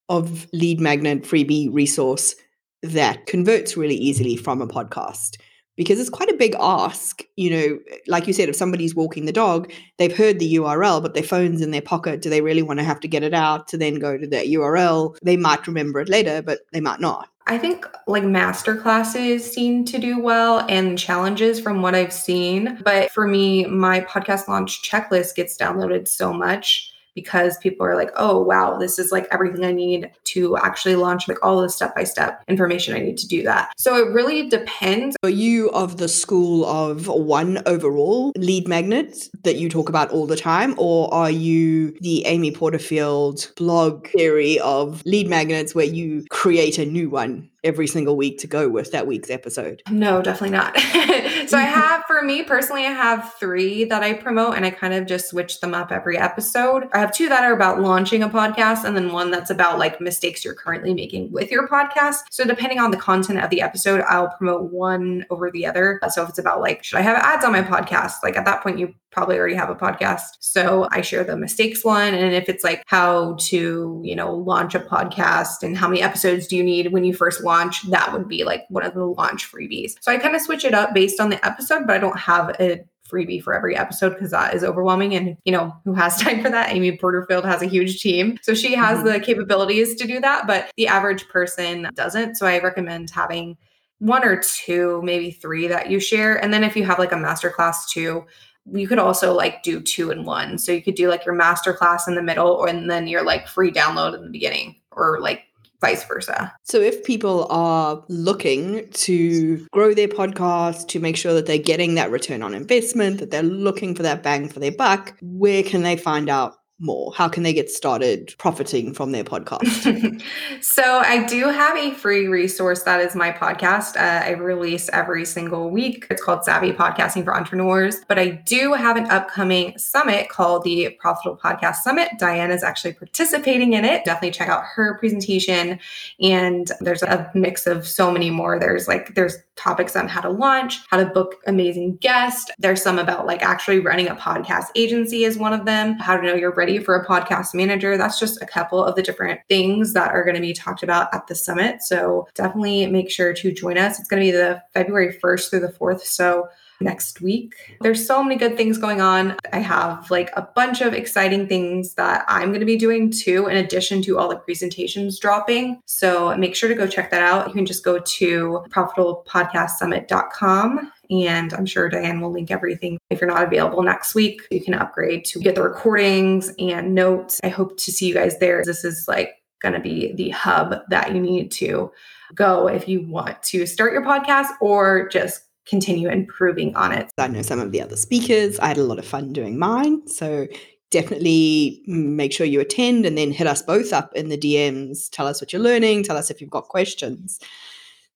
of 0.09 0.47
lead 0.53 0.81
magnet 0.81 1.23
freebie 1.23 1.73
resource 1.73 2.35
that 2.83 3.27
converts 3.27 3.77
really 3.77 3.97
easily 3.97 4.37
from 4.37 4.61
a 4.61 4.67
podcast? 4.67 5.39
Because 5.77 6.01
it's 6.01 6.11
quite 6.11 6.31
a 6.31 6.37
big 6.37 6.55
ask. 6.59 7.23
You 7.37 7.51
know, 7.51 7.79
like 8.07 8.27
you 8.27 8.33
said, 8.33 8.49
if 8.49 8.57
somebody's 8.57 8.95
walking 8.95 9.27
the 9.27 9.33
dog, 9.33 9.73
they've 9.99 10.17
heard 10.17 10.39
the 10.39 10.55
URL, 10.55 11.03
but 11.03 11.15
their 11.15 11.23
phone's 11.23 11.61
in 11.61 11.71
their 11.71 11.83
pocket. 11.83 12.23
Do 12.23 12.31
they 12.31 12.41
really 12.41 12.63
want 12.63 12.79
to 12.81 12.85
have 12.85 13.01
to 13.01 13.09
get 13.09 13.23
it 13.23 13.35
out 13.35 13.69
to 13.69 13.77
then 13.77 13.97
go 13.97 14.17
to 14.17 14.27
that 14.29 14.47
URL? 14.47 15.17
They 15.23 15.37
might 15.37 15.67
remember 15.67 16.01
it 16.01 16.09
later, 16.09 16.43
but 16.43 16.61
they 16.73 16.81
might 16.81 17.01
not. 17.01 17.29
I 17.47 17.59
think 17.59 17.87
like 18.07 18.25
master 18.25 18.75
classes 18.75 19.51
seem 19.51 19.85
to 19.87 19.99
do 19.99 20.19
well 20.19 20.65
and 20.69 20.99
challenges 20.99 21.61
from 21.61 21.83
what 21.83 21.95
I've 21.95 22.13
seen. 22.13 22.81
But 22.83 23.11
for 23.11 23.27
me, 23.27 23.67
my 23.67 24.01
podcast 24.01 24.49
launch 24.49 24.89
checklist 24.89 25.35
gets 25.35 25.57
downloaded 25.59 26.09
so 26.09 26.33
much 26.33 26.94
because 27.15 27.59
people 27.59 27.87
are 27.87 27.97
like, 27.97 28.11
oh, 28.17 28.43
wow, 28.43 28.77
this 28.77 28.99
is 28.99 29.13
like 29.13 29.27
everything 29.31 29.65
I 29.65 29.73
need 29.73 30.11
to 30.25 30.57
actually 30.59 30.97
launch, 30.97 31.29
like 31.29 31.43
all 31.43 31.61
the 31.61 31.69
step 31.69 31.95
by 31.95 32.05
step 32.05 32.43
information 32.49 32.95
I 32.95 33.01
need 33.01 33.19
to 33.19 33.29
do 33.29 33.43
that. 33.45 33.73
So 33.77 33.97
it 33.97 34.13
really 34.13 34.49
depends. 34.49 35.17
Are 35.23 35.31
you 35.31 35.71
of 35.71 35.97
the 35.97 36.09
school 36.09 36.65
of 36.65 37.07
one 37.07 37.63
overall 37.67 38.33
lead 38.37 38.69
magnet 38.69 39.29
that 39.45 39.57
you 39.57 39.69
talk 39.69 39.89
about 39.89 40.11
all 40.11 40.27
the 40.27 40.37
time, 40.37 40.75
or 40.79 41.13
are 41.13 41.31
you 41.31 41.97
the 42.01 42.25
Amy 42.27 42.51
Porterfield 42.51 43.51
blog 43.57 44.07
theory 44.09 44.59
of 44.61 45.03
lead 45.05 45.29
magnets 45.29 45.75
where 45.75 45.85
you 45.85 46.25
create 46.31 46.79
a 46.79 46.87
new 46.87 47.11
one 47.11 47.49
every 47.65 47.87
single 47.87 48.17
week 48.17 48.39
to 48.39 48.47
go 48.47 48.69
with 48.69 48.93
that 48.93 49.07
week's 49.07 49.31
episode? 49.31 49.83
No, 49.91 50.23
definitely 50.23 50.57
not. 50.57 50.79
so 51.49 51.59
I 51.59 51.63
have, 51.69 52.05
for 52.07 52.23
me 52.23 52.43
personally, 52.43 52.87
I 52.87 52.91
have 52.91 53.35
three 53.41 53.85
that 53.85 54.03
I 54.03 54.13
promote 54.13 54.57
and 54.57 54.65
I 54.65 54.71
kind 54.71 54.95
of 54.95 55.07
just 55.07 55.29
switch 55.29 55.61
them 55.61 55.75
up 55.75 55.91
every 55.91 56.19
episode. 56.19 56.89
I 56.93 56.99
have 56.99 57.13
two 57.13 57.29
that 57.29 57.43
are 57.43 57.55
about 57.55 57.81
launching 57.81 58.23
a 58.23 58.29
podcast 58.29 58.85
and 58.85 58.97
then 58.97 59.13
one 59.13 59.31
that's 59.31 59.51
about 59.51 59.79
like 59.79 60.01
mistakes 60.01 60.45
you're 60.45 60.55
currently 60.55 60.95
making 60.95 61.33
with 61.33 61.51
your 61.51 61.67
podcast. 61.67 62.19
So 62.31 62.45
depending 62.45 62.79
on 62.79 62.91
the 62.91 62.97
content 62.97 63.41
of 63.41 63.51
the 63.51 63.63
episode, 63.63 64.03
I'll 64.03 64.29
promote 64.29 64.71
one 64.71 65.25
over 65.31 65.51
the 65.51 65.67
other. 65.67 66.01
So 66.11 66.23
if 66.23 66.29
it's 66.29 66.39
about 66.39 66.61
like, 66.61 66.85
should 66.85 66.99
I 66.99 67.03
have 67.03 67.17
ads 67.17 67.45
on 67.45 67.53
my 67.53 67.63
podcast? 67.63 68.23
Like 68.23 68.37
at 68.37 68.45
that 68.45 68.63
point, 68.63 68.79
you 68.79 68.95
probably 69.15 69.39
already 69.39 69.55
have 69.55 69.71
a 69.71 69.75
podcast. 69.77 70.37
So 70.41 70.89
I 70.91 71.01
share 71.01 71.23
the 71.23 71.37
mistakes 71.37 71.85
one. 71.85 72.13
And 72.13 72.35
if 72.35 72.49
it's 72.49 72.65
like 72.65 72.83
how 72.87 73.37
to, 73.43 74.03
you 74.05 74.17
know, 74.17 74.35
launch 74.35 74.75
a 74.75 74.81
podcast 74.81 75.63
and 75.63 75.77
how 75.77 75.89
many 75.89 76.03
episodes 76.03 76.49
do 76.49 76.57
you 76.57 76.65
need 76.65 76.93
when 76.93 77.05
you 77.05 77.15
first 77.15 77.43
launch, 77.43 77.89
that 77.91 78.13
would 78.13 78.29
be 78.29 78.43
like 78.43 78.65
one 78.69 78.85
of 78.85 78.93
the 78.93 79.05
launch 79.05 79.51
freebies. 79.51 79.93
So 80.01 80.11
I 80.11 80.19
kind 80.19 80.35
of 80.35 80.43
switch 80.43 80.65
it 80.65 80.75
up 80.75 80.93
based 80.93 81.21
on 81.21 81.31
the 81.31 81.47
episode, 81.47 81.87
but 81.87 81.97
I 81.97 82.01
don't 82.01 82.19
have 82.19 82.57
a 82.59 82.85
freebie 83.09 83.43
for 83.43 83.55
every 83.55 83.77
episode 83.77 84.11
because 84.11 84.33
that 84.33 84.55
is 84.55 84.65
overwhelming. 84.65 85.15
And, 85.15 85.37
you 85.45 85.53
know, 85.53 85.73
who 85.85 85.95
has 85.95 86.17
time 86.21 86.43
for 86.43 86.51
that? 86.51 86.73
Amy 86.73 86.97
Porterfield 86.97 87.45
has 87.45 87.63
a 87.63 87.67
huge 87.67 88.03
team. 88.03 88.39
So 88.43 88.53
she 88.53 88.75
has 88.75 88.99
mm-hmm. 88.99 89.09
the 89.09 89.21
capabilities 89.21 89.95
to 89.95 90.07
do 90.09 90.21
that, 90.21 90.49
but 90.49 90.71
the 90.77 90.89
average 90.89 91.29
person 91.29 91.89
doesn't. 91.95 92.35
So 92.35 92.47
I 92.47 92.59
recommend 92.59 93.11
having 93.11 93.57
one 94.01 94.25
or 94.25 94.43
two, 94.43 95.01
maybe 95.05 95.31
three 95.31 95.69
that 95.69 95.89
you 95.89 96.01
share. 96.01 96.43
And 96.43 96.53
then 96.53 96.65
if 96.65 96.77
you 96.77 96.85
have 96.85 96.99
like 96.99 97.13
a 97.13 97.17
masterclass 97.17 97.89
too, 97.89 98.25
you 98.73 98.89
could 98.89 98.99
also 98.99 99.35
like 99.35 99.63
do 99.63 99.81
two 99.81 100.11
in 100.11 100.25
one. 100.25 100.59
So 100.59 100.73
you 100.73 100.83
could 100.83 100.95
do 100.95 101.09
like 101.09 101.25
your 101.25 101.35
master 101.35 101.73
class 101.73 102.09
in 102.09 102.15
the 102.15 102.23
middle 102.23 102.49
or 102.49 102.69
and 102.69 102.91
then 102.91 103.07
your 103.07 103.25
like 103.25 103.47
free 103.47 103.71
download 103.71 104.15
in 104.15 104.23
the 104.23 104.31
beginning 104.31 104.77
or 104.93 105.21
like 105.21 105.45
vice 105.81 106.05
versa. 106.05 106.51
So 106.63 106.81
if 106.81 107.05
people 107.05 107.47
are 107.51 108.03
looking 108.09 108.89
to 108.91 109.67
grow 109.71 109.93
their 109.93 110.09
podcast 110.09 110.89
to 110.89 111.01
make 111.01 111.17
sure 111.17 111.35
that 111.35 111.45
they're 111.45 111.59
getting 111.59 111.95
that 111.97 112.11
return 112.11 112.43
on 112.43 112.55
investment, 112.55 113.19
that 113.19 113.31
they're 113.31 113.43
looking 113.43 113.95
for 113.95 114.03
that 114.03 114.23
bang 114.23 114.49
for 114.49 114.61
their 114.61 114.73
buck, 114.73 115.15
where 115.21 115.63
can 115.63 115.83
they 115.83 115.97
find 115.97 116.31
out 116.31 116.57
more? 116.79 117.13
How 117.15 117.29
can 117.29 117.43
they 117.43 117.53
get 117.53 117.71
started 117.71 118.35
profiting 118.39 118.93
from 118.93 119.13
their 119.13 119.25
podcast? 119.25 120.23
so, 120.61 120.83
I 120.83 121.25
do 121.25 121.49
have 121.49 121.77
a 121.77 121.93
free 121.93 122.27
resource 122.27 122.83
that 122.83 123.01
is 123.01 123.15
my 123.15 123.31
podcast. 123.31 123.97
Uh, 123.97 124.25
I 124.25 124.31
release 124.31 124.89
every 124.93 125.25
single 125.25 125.71
week. 125.71 126.07
It's 126.11 126.23
called 126.23 126.45
Savvy 126.45 126.73
Podcasting 126.73 127.25
for 127.25 127.35
Entrepreneurs. 127.35 128.01
But 128.09 128.19
I 128.19 128.29
do 128.29 128.73
have 128.73 128.97
an 128.97 129.11
upcoming 129.11 129.79
summit 129.79 130.29
called 130.29 130.65
the 130.65 130.91
Profitable 130.99 131.37
Podcast 131.37 131.77
Summit. 131.77 132.11
Diane 132.19 132.51
is 132.51 132.63
actually 132.63 132.95
participating 132.95 133.75
in 133.75 133.85
it. 133.85 134.05
Definitely 134.05 134.33
check 134.33 134.49
out 134.49 134.65
her 134.65 134.99
presentation. 134.99 135.79
And 136.21 136.71
there's 136.81 137.03
a 137.03 137.31
mix 137.35 137.67
of 137.67 137.87
so 137.87 138.11
many 138.11 138.31
more. 138.31 138.59
There's 138.59 138.89
like, 138.89 139.15
there's 139.15 139.37
topics 139.57 139.95
on 139.97 140.09
how 140.09 140.21
to 140.21 140.31
launch, 140.31 140.81
how 140.89 140.97
to 140.97 141.07
book 141.07 141.37
amazing 141.47 141.97
guests. 141.97 142.51
There's 142.59 142.83
some 142.83 142.99
about 142.99 143.27
like 143.27 143.43
actually 143.43 143.81
running 143.81 144.09
a 144.09 144.17
podcast 144.17 144.67
agency 144.75 145.25
is 145.25 145.39
one 145.39 145.53
of 145.53 145.65
them, 145.65 145.95
how 145.95 146.17
to 146.17 146.23
know 146.23 146.35
you're 146.35 146.55
ready 146.65 146.79
for 146.79 146.97
a 146.97 147.07
podcast 147.07 147.55
manager. 147.55 147.99
That's 147.99 148.19
just 148.19 148.41
a 148.41 148.47
couple 148.47 148.83
of 148.83 148.97
the 148.97 149.03
different 149.03 149.39
things 149.51 149.93
that 149.93 150.13
are 150.13 150.25
going 150.25 150.35
to 150.35 150.41
be 150.41 150.55
talked 150.55 150.83
about 150.83 151.13
at 151.13 151.27
the 151.27 151.35
summit. 151.35 151.83
So 151.83 152.27
definitely 152.35 152.87
make 152.87 153.11
sure 153.11 153.35
to 153.35 153.53
join 153.53 153.77
us. 153.77 153.99
It's 153.99 154.09
going 154.09 154.23
to 154.23 154.27
be 154.27 154.31
the 154.31 154.63
February 154.73 155.19
1st 155.23 155.51
through 155.51 155.61
the 155.61 155.69
4th. 155.69 156.01
So 156.01 156.49
next 156.81 157.21
week. 157.21 157.55
There's 157.81 158.07
so 158.07 158.23
many 158.23 158.37
good 158.37 158.57
things 158.57 158.79
going 158.79 159.01
on. 159.01 159.37
I 159.53 159.59
have 159.59 160.11
like 160.11 160.31
a 160.37 160.43
bunch 160.43 160.81
of 160.81 160.95
exciting 160.95 161.47
things 161.47 161.95
that 161.95 162.25
I'm 162.29 162.49
going 162.49 162.61
to 162.61 162.67
be 162.67 162.77
doing 162.77 163.11
too, 163.11 163.47
in 163.47 163.57
addition 163.57 164.03
to 164.03 164.19
all 164.19 164.29
the 164.29 164.37
presentations 164.37 165.19
dropping. 165.19 165.81
So 165.87 166.37
make 166.37 166.55
sure 166.55 166.69
to 166.69 166.75
go 166.75 166.87
check 166.87 167.11
that 167.11 167.23
out. 167.23 167.49
You 167.49 167.55
can 167.55 167.67
just 167.67 167.85
go 167.85 167.99
to 167.99 168.65
profitablepodcastsummit.com 168.71 170.93
and 171.11 171.53
I'm 171.53 171.67
sure 171.67 171.89
Diane 171.89 172.21
will 172.21 172.33
link 172.33 172.51
everything. 172.51 172.99
If 173.11 173.21
you're 173.21 173.31
not 173.31 173.45
available 173.45 173.83
next 173.83 174.15
week, 174.15 174.43
you 174.51 174.63
can 174.63 174.75
upgrade 174.75 175.25
to 175.27 175.41
get 175.41 175.55
the 175.55 175.63
recordings 175.63 176.53
and 176.59 176.95
notes. 176.95 177.41
I 177.45 177.49
hope 177.49 177.77
to 177.79 177.93
see 177.93 178.09
you 178.09 178.15
guys 178.15 178.39
there. 178.39 178.63
This 178.65 178.85
is 178.85 179.07
like 179.09 179.37
going 179.61 179.75
to 179.75 179.81
be 179.81 180.13
the 180.15 180.31
hub 180.31 180.77
that 180.91 181.15
you 181.15 181.21
need 181.21 181.51
to 181.51 181.91
go 182.35 182.69
if 182.69 182.89
you 182.89 183.07
want 183.07 183.43
to 183.43 183.67
start 183.67 183.93
your 183.93 184.05
podcast 184.05 184.49
or 184.61 185.09
just 185.09 185.43
continue 185.67 186.09
improving 186.09 186.75
on 186.77 186.93
it. 186.93 187.11
I 187.19 187.29
know 187.29 187.43
some 187.43 187.61
of 187.61 187.73
the 187.73 187.81
other 187.81 187.97
speakers. 187.97 188.59
I 188.59 188.69
had 188.69 188.79
a 188.79 188.85
lot 188.85 188.99
of 188.99 189.07
fun 189.07 189.33
doing 189.33 189.59
mine. 189.59 190.07
So 190.09 190.47
definitely 190.91 191.83
make 191.87 192.33
sure 192.33 192.47
you 192.47 192.61
attend 192.61 193.05
and 193.05 193.19
then 193.19 193.33
hit 193.33 193.47
us 193.47 193.63
both 193.63 193.93
up 193.93 194.15
in 194.15 194.29
the 194.29 194.39
DMs. 194.39 195.09
Tell 195.11 195.27
us 195.27 195.41
what 195.41 195.53
you're 195.53 195.63
learning. 195.63 196.05
Tell 196.05 196.17
us 196.17 196.31
if 196.31 196.41
you've 196.41 196.51
got 196.51 196.69
questions. 196.69 197.41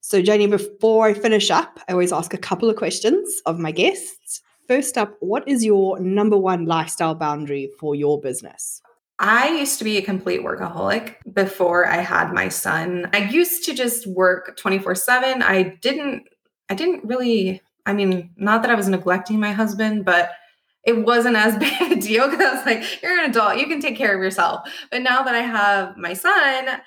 So, 0.01 0.23
Janie, 0.23 0.47
before 0.47 1.07
I 1.07 1.15
finish 1.15 1.51
up, 1.51 1.81
I 1.89 1.93
always 1.93 2.13
ask 2.13 2.33
a 2.33 2.39
couple 2.39 2.71
of 2.71 2.77
questions 2.77 3.43
of 3.47 3.59
my 3.59 3.73
guests. 3.73 4.43
First 4.69 4.97
up, 4.97 5.17
what 5.21 5.47
is 5.49 5.65
your 5.65 5.99
number 5.99 6.37
one 6.37 6.67
lifestyle 6.67 7.15
boundary 7.15 7.71
for 7.81 7.95
your 7.95 8.21
business? 8.21 8.81
I 9.19 9.49
used 9.49 9.79
to 9.79 9.85
be 9.85 9.97
a 9.97 10.03
complete 10.03 10.43
workaholic 10.43 11.17
before 11.33 11.89
I 11.89 11.97
had 11.97 12.33
my 12.33 12.49
son. 12.49 13.11
I 13.13 13.25
used 13.25 13.65
to 13.65 13.75
just 13.75 14.07
work 14.07 14.57
24 14.57 14.95
7. 14.95 15.43
I 15.43 15.77
didn't 15.83 16.29
I 16.69 16.75
didn't 16.75 17.05
really, 17.05 17.61
I 17.87 17.93
mean, 17.93 18.31
not 18.37 18.63
that 18.63 18.71
I 18.71 18.75
was 18.75 18.89
neglecting 18.89 19.41
my 19.41 19.53
husband, 19.53 20.05
but 20.05 20.33
it 20.85 21.05
wasn't 21.05 21.37
as 21.37 21.57
big 21.59 21.93
a 21.93 21.97
deal 21.97 22.29
because 22.29 22.47
I 22.47 22.55
was 22.55 22.67
like, 22.67 23.03
you're 23.03 23.19
an 23.19 23.31
adult, 23.31 23.59
you 23.59 23.67
can 23.67 23.81
take 23.81 23.97
care 23.97 24.15
of 24.15 24.23
yourself. 24.23 24.69
But 24.91 25.03
now 25.03 25.23
that 25.23 25.35
I 25.35 25.41
have 25.41 25.97
my 25.97 26.13
son, 26.13 26.81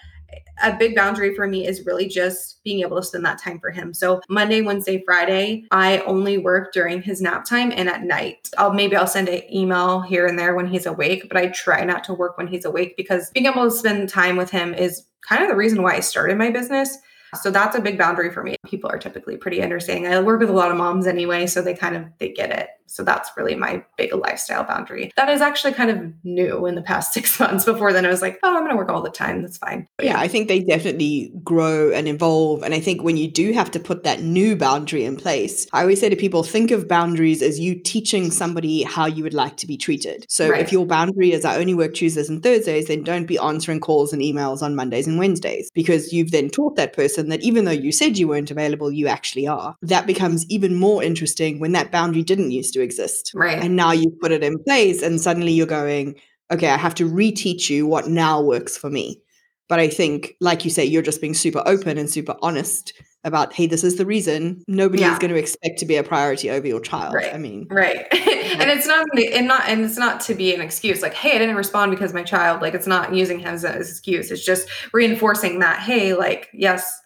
a 0.63 0.75
big 0.77 0.95
boundary 0.95 1.35
for 1.35 1.47
me 1.47 1.67
is 1.67 1.85
really 1.85 2.07
just 2.07 2.63
being 2.63 2.81
able 2.81 2.97
to 2.97 3.03
spend 3.03 3.25
that 3.25 3.39
time 3.39 3.59
for 3.59 3.71
him. 3.71 3.93
So 3.93 4.21
Monday, 4.29 4.61
Wednesday, 4.61 5.03
Friday, 5.05 5.65
I 5.71 5.99
only 5.99 6.37
work 6.37 6.71
during 6.71 7.01
his 7.01 7.21
nap 7.21 7.45
time 7.45 7.71
and 7.75 7.89
at 7.89 8.03
night. 8.03 8.49
I'll 8.57 8.73
maybe 8.73 8.95
I'll 8.95 9.07
send 9.07 9.27
an 9.27 9.41
email 9.53 10.01
here 10.01 10.27
and 10.27 10.37
there 10.37 10.55
when 10.55 10.67
he's 10.67 10.85
awake, 10.85 11.27
but 11.27 11.37
I 11.37 11.47
try 11.47 11.83
not 11.83 12.03
to 12.05 12.13
work 12.13 12.37
when 12.37 12.47
he's 12.47 12.65
awake 12.65 12.95
because 12.95 13.31
being 13.31 13.47
able 13.47 13.63
to 13.63 13.71
spend 13.71 14.09
time 14.09 14.37
with 14.37 14.51
him 14.51 14.73
is 14.73 15.03
kind 15.27 15.43
of 15.43 15.49
the 15.49 15.55
reason 15.55 15.81
why 15.81 15.95
I 15.95 15.99
started 15.99 16.37
my 16.37 16.51
business. 16.51 16.97
So 17.35 17.49
that's 17.49 17.75
a 17.75 17.81
big 17.81 17.97
boundary 17.97 18.31
for 18.31 18.43
me. 18.43 18.55
People 18.65 18.89
are 18.89 18.97
typically 18.97 19.37
pretty 19.37 19.61
understanding. 19.61 20.11
I 20.11 20.19
work 20.21 20.39
with 20.41 20.49
a 20.49 20.53
lot 20.53 20.71
of 20.71 20.77
moms 20.77 21.07
anyway, 21.07 21.47
so 21.47 21.61
they 21.61 21.73
kind 21.73 21.95
of 21.95 22.05
they 22.17 22.29
get 22.29 22.51
it. 22.51 22.69
So 22.91 23.03
that's 23.03 23.29
really 23.37 23.55
my 23.55 23.83
big 23.97 24.13
lifestyle 24.13 24.63
boundary. 24.63 25.11
That 25.15 25.29
is 25.29 25.41
actually 25.41 25.73
kind 25.73 25.89
of 25.89 26.13
new 26.23 26.65
in 26.65 26.75
the 26.75 26.81
past 26.81 27.13
six 27.21 27.39
months. 27.39 27.65
Before 27.65 27.93
then, 27.93 28.05
I 28.05 28.09
was 28.09 28.21
like, 28.21 28.39
oh, 28.43 28.49
I'm 28.49 28.59
going 28.59 28.71
to 28.71 28.75
work 28.75 28.89
all 28.89 29.01
the 29.01 29.09
time. 29.09 29.41
That's 29.41 29.57
fine. 29.57 29.87
But 29.97 30.07
yeah, 30.07 30.19
I 30.19 30.27
think 30.27 30.47
they 30.47 30.59
definitely 30.59 31.31
grow 31.43 31.91
and 31.91 32.07
evolve. 32.07 32.63
And 32.63 32.73
I 32.73 32.79
think 32.79 33.03
when 33.03 33.17
you 33.17 33.29
do 33.29 33.53
have 33.53 33.71
to 33.71 33.79
put 33.79 34.03
that 34.03 34.21
new 34.21 34.55
boundary 34.55 35.05
in 35.05 35.15
place, 35.15 35.67
I 35.73 35.81
always 35.81 35.99
say 35.99 36.09
to 36.09 36.15
people, 36.15 36.43
think 36.43 36.71
of 36.71 36.87
boundaries 36.87 37.41
as 37.41 37.59
you 37.59 37.75
teaching 37.75 38.31
somebody 38.31 38.83
how 38.83 39.05
you 39.05 39.23
would 39.23 39.33
like 39.33 39.57
to 39.57 39.67
be 39.67 39.77
treated. 39.77 40.25
So 40.29 40.49
right. 40.49 40.61
if 40.61 40.71
your 40.71 40.85
boundary 40.85 41.31
is 41.31 41.45
I 41.45 41.57
only 41.57 41.73
work 41.73 41.93
Tuesdays 41.93 42.29
and 42.29 42.43
Thursdays, 42.43 42.87
then 42.87 43.03
don't 43.03 43.25
be 43.25 43.37
answering 43.37 43.79
calls 43.79 44.13
and 44.13 44.21
emails 44.21 44.61
on 44.61 44.75
Mondays 44.75 45.07
and 45.07 45.17
Wednesdays 45.17 45.71
because 45.73 46.11
you've 46.11 46.31
then 46.31 46.49
taught 46.49 46.75
that 46.75 46.93
person 46.93 47.29
that 47.29 47.41
even 47.41 47.65
though 47.65 47.71
you 47.71 47.91
said 47.91 48.17
you 48.17 48.27
weren't 48.27 48.51
available, 48.51 48.91
you 48.91 49.07
actually 49.07 49.47
are. 49.47 49.75
That 49.81 50.07
becomes 50.07 50.45
even 50.49 50.75
more 50.75 51.03
interesting 51.03 51.59
when 51.59 51.71
that 51.73 51.91
boundary 51.91 52.23
didn't 52.23 52.51
used 52.51 52.73
to 52.73 52.80
exist. 52.81 53.31
Right. 53.33 53.57
And 53.57 53.75
now 53.75 53.91
you 53.91 54.15
put 54.21 54.31
it 54.31 54.43
in 54.43 54.61
place 54.63 55.01
and 55.01 55.19
suddenly 55.19 55.51
you're 55.51 55.67
going, 55.67 56.15
okay, 56.51 56.69
I 56.69 56.77
have 56.77 56.95
to 56.95 57.09
reteach 57.09 57.69
you 57.69 57.87
what 57.87 58.07
now 58.07 58.41
works 58.41 58.77
for 58.77 58.89
me. 58.89 59.21
But 59.69 59.79
I 59.79 59.87
think, 59.87 60.35
like 60.41 60.65
you 60.65 60.69
say, 60.71 60.83
you're 60.83 61.01
just 61.01 61.21
being 61.21 61.33
super 61.33 61.63
open 61.65 61.97
and 61.97 62.09
super 62.09 62.35
honest 62.41 62.91
about, 63.23 63.53
hey, 63.53 63.67
this 63.67 63.83
is 63.83 63.95
the 63.95 64.05
reason. 64.05 64.63
Nobody 64.67 65.03
yeah. 65.03 65.13
is 65.13 65.19
going 65.19 65.31
to 65.31 65.39
expect 65.39 65.79
to 65.79 65.85
be 65.85 65.95
a 65.95 66.03
priority 66.03 66.49
over 66.49 66.67
your 66.67 66.81
child. 66.81 67.13
Right. 67.13 67.33
I 67.33 67.37
mean, 67.37 67.67
right. 67.69 67.95
and 68.11 68.69
it's 68.69 68.87
not, 68.87 69.07
and 69.17 69.47
not, 69.47 69.63
and 69.67 69.85
it's 69.85 69.97
not 69.97 70.19
to 70.21 70.35
be 70.35 70.53
an 70.53 70.59
excuse. 70.59 71.01
Like, 71.01 71.13
hey, 71.13 71.35
I 71.35 71.37
didn't 71.37 71.55
respond 71.55 71.91
because 71.91 72.13
my 72.13 72.23
child. 72.23 72.61
Like, 72.61 72.73
it's 72.73 72.87
not 72.87 73.13
using 73.13 73.39
him 73.39 73.47
as 73.47 73.63
an 73.63 73.77
excuse. 73.77 74.31
It's 74.31 74.43
just 74.43 74.67
reinforcing 74.91 75.59
that, 75.59 75.79
hey, 75.79 76.13
like, 76.13 76.49
yes, 76.51 77.00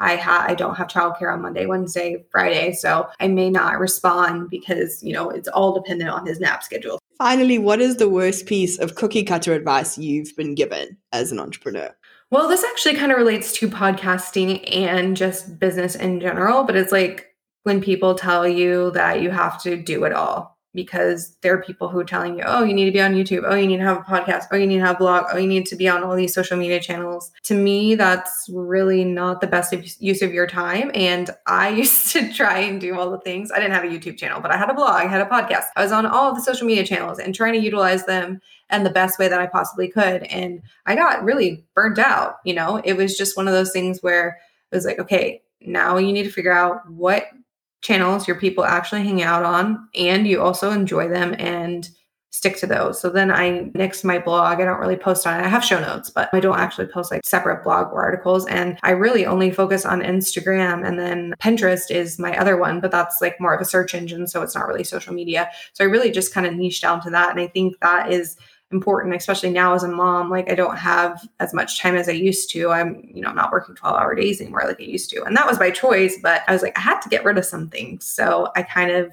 I 0.00 0.16
ha- 0.16 0.44
I 0.48 0.54
don't 0.54 0.76
have 0.76 0.88
childcare 0.88 1.32
on 1.32 1.42
Monday, 1.42 1.66
Wednesday, 1.66 2.24
Friday, 2.30 2.72
so 2.72 3.08
I 3.20 3.28
may 3.28 3.50
not 3.50 3.78
respond 3.78 4.50
because 4.50 5.02
you 5.02 5.12
know 5.12 5.30
it's 5.30 5.48
all 5.48 5.74
dependent 5.74 6.10
on 6.10 6.26
his 6.26 6.40
nap 6.40 6.62
schedule. 6.62 6.98
Finally, 7.18 7.58
what 7.58 7.80
is 7.80 7.96
the 7.96 8.08
worst 8.08 8.46
piece 8.46 8.78
of 8.78 8.94
cookie 8.94 9.22
cutter 9.22 9.52
advice 9.52 9.98
you've 9.98 10.34
been 10.36 10.54
given 10.54 10.96
as 11.12 11.30
an 11.30 11.38
entrepreneur? 11.38 11.94
Well, 12.30 12.48
this 12.48 12.64
actually 12.64 12.94
kind 12.94 13.12
of 13.12 13.18
relates 13.18 13.52
to 13.54 13.68
podcasting 13.68 14.64
and 14.74 15.16
just 15.16 15.58
business 15.58 15.94
in 15.96 16.20
general, 16.20 16.64
but 16.64 16.76
it's 16.76 16.92
like 16.92 17.26
when 17.64 17.82
people 17.82 18.14
tell 18.14 18.48
you 18.48 18.90
that 18.92 19.20
you 19.20 19.30
have 19.30 19.62
to 19.62 19.76
do 19.76 20.04
it 20.04 20.12
all 20.12 20.56
because 20.72 21.36
there 21.42 21.54
are 21.54 21.62
people 21.62 21.88
who 21.88 21.98
are 21.98 22.04
telling 22.04 22.38
you, 22.38 22.44
oh, 22.46 22.62
you 22.62 22.72
need 22.72 22.84
to 22.84 22.92
be 22.92 23.00
on 23.00 23.14
YouTube. 23.14 23.42
Oh, 23.44 23.54
you 23.54 23.66
need 23.66 23.78
to 23.78 23.82
have 23.82 23.98
a 23.98 24.02
podcast. 24.02 24.44
Oh, 24.52 24.56
you 24.56 24.66
need 24.66 24.78
to 24.78 24.86
have 24.86 24.96
a 24.96 24.98
blog. 24.98 25.26
Oh, 25.32 25.36
you 25.36 25.48
need 25.48 25.66
to 25.66 25.76
be 25.76 25.88
on 25.88 26.04
all 26.04 26.14
these 26.14 26.32
social 26.32 26.56
media 26.56 26.80
channels. 26.80 27.32
To 27.44 27.54
me, 27.54 27.96
that's 27.96 28.48
really 28.52 29.04
not 29.04 29.40
the 29.40 29.46
best 29.46 29.74
use 30.00 30.22
of 30.22 30.32
your 30.32 30.46
time. 30.46 30.90
And 30.94 31.30
I 31.46 31.68
used 31.70 32.12
to 32.12 32.32
try 32.32 32.58
and 32.58 32.80
do 32.80 32.98
all 32.98 33.10
the 33.10 33.18
things. 33.18 33.50
I 33.50 33.56
didn't 33.58 33.74
have 33.74 33.84
a 33.84 33.88
YouTube 33.88 34.16
channel, 34.16 34.40
but 34.40 34.52
I 34.52 34.56
had 34.56 34.70
a 34.70 34.74
blog, 34.74 34.94
I 34.94 35.06
had 35.06 35.20
a 35.20 35.26
podcast. 35.26 35.64
I 35.76 35.82
was 35.82 35.92
on 35.92 36.06
all 36.06 36.34
the 36.34 36.42
social 36.42 36.66
media 36.66 36.84
channels 36.84 37.18
and 37.18 37.34
trying 37.34 37.54
to 37.54 37.60
utilize 37.60 38.06
them 38.06 38.40
and 38.68 38.86
the 38.86 38.90
best 38.90 39.18
way 39.18 39.26
that 39.26 39.40
I 39.40 39.46
possibly 39.46 39.88
could. 39.88 40.22
And 40.24 40.62
I 40.86 40.94
got 40.94 41.24
really 41.24 41.64
burnt 41.74 41.98
out. 41.98 42.36
You 42.44 42.54
know, 42.54 42.80
it 42.84 42.92
was 42.94 43.16
just 43.16 43.36
one 43.36 43.48
of 43.48 43.54
those 43.54 43.72
things 43.72 44.00
where 44.02 44.38
it 44.70 44.76
was 44.76 44.84
like, 44.84 45.00
okay, 45.00 45.42
now 45.60 45.98
you 45.98 46.12
need 46.12 46.22
to 46.22 46.30
figure 46.30 46.52
out 46.52 46.88
what 46.88 47.24
channels 47.82 48.28
your 48.28 48.38
people 48.38 48.64
actually 48.64 49.02
hang 49.02 49.22
out 49.22 49.44
on 49.44 49.88
and 49.94 50.26
you 50.26 50.40
also 50.40 50.70
enjoy 50.70 51.08
them 51.08 51.34
and 51.38 51.88
stick 52.32 52.56
to 52.56 52.66
those. 52.66 53.00
So 53.00 53.10
then 53.10 53.30
I 53.30 53.70
nix 53.74 54.04
my 54.04 54.18
blog. 54.18 54.60
I 54.60 54.64
don't 54.64 54.78
really 54.78 54.96
post 54.96 55.26
on 55.26 55.38
it. 55.38 55.44
I 55.44 55.48
have 55.48 55.64
show 55.64 55.80
notes, 55.80 56.10
but 56.10 56.28
I 56.32 56.38
don't 56.38 56.58
actually 56.58 56.86
post 56.86 57.10
like 57.10 57.22
separate 57.24 57.64
blog 57.64 57.92
or 57.92 58.02
articles. 58.02 58.46
And 58.46 58.78
I 58.82 58.90
really 58.90 59.26
only 59.26 59.50
focus 59.50 59.84
on 59.84 60.00
Instagram 60.00 60.86
and 60.86 60.98
then 60.98 61.34
Pinterest 61.42 61.90
is 61.90 62.20
my 62.20 62.36
other 62.38 62.56
one, 62.56 62.80
but 62.80 62.92
that's 62.92 63.20
like 63.20 63.40
more 63.40 63.52
of 63.52 63.60
a 63.60 63.64
search 63.64 63.94
engine. 63.94 64.28
So 64.28 64.42
it's 64.42 64.54
not 64.54 64.68
really 64.68 64.84
social 64.84 65.12
media. 65.12 65.50
So 65.72 65.84
I 65.84 65.88
really 65.88 66.12
just 66.12 66.32
kind 66.32 66.46
of 66.46 66.54
niche 66.54 66.80
down 66.80 67.00
to 67.02 67.10
that. 67.10 67.30
And 67.30 67.40
I 67.40 67.48
think 67.48 67.74
that 67.80 68.12
is 68.12 68.36
important, 68.72 69.14
especially 69.14 69.50
now 69.50 69.74
as 69.74 69.82
a 69.82 69.88
mom. 69.88 70.30
Like 70.30 70.50
I 70.50 70.54
don't 70.54 70.76
have 70.76 71.26
as 71.40 71.52
much 71.52 71.80
time 71.80 71.96
as 71.96 72.08
I 72.08 72.12
used 72.12 72.50
to. 72.50 72.70
I'm, 72.70 73.08
you 73.12 73.20
know, 73.20 73.28
I'm 73.28 73.36
not 73.36 73.52
working 73.52 73.74
12 73.74 73.96
hour 73.96 74.14
days 74.14 74.40
anymore 74.40 74.62
like 74.66 74.80
I 74.80 74.84
used 74.84 75.10
to. 75.10 75.24
And 75.24 75.36
that 75.36 75.46
was 75.46 75.58
by 75.58 75.70
choice, 75.70 76.18
but 76.22 76.42
I 76.46 76.52
was 76.52 76.62
like, 76.62 76.76
I 76.78 76.80
had 76.80 77.00
to 77.00 77.08
get 77.08 77.24
rid 77.24 77.38
of 77.38 77.44
some 77.44 77.68
things. 77.68 78.04
So 78.04 78.48
I 78.54 78.62
kind 78.62 78.90
of 78.90 79.12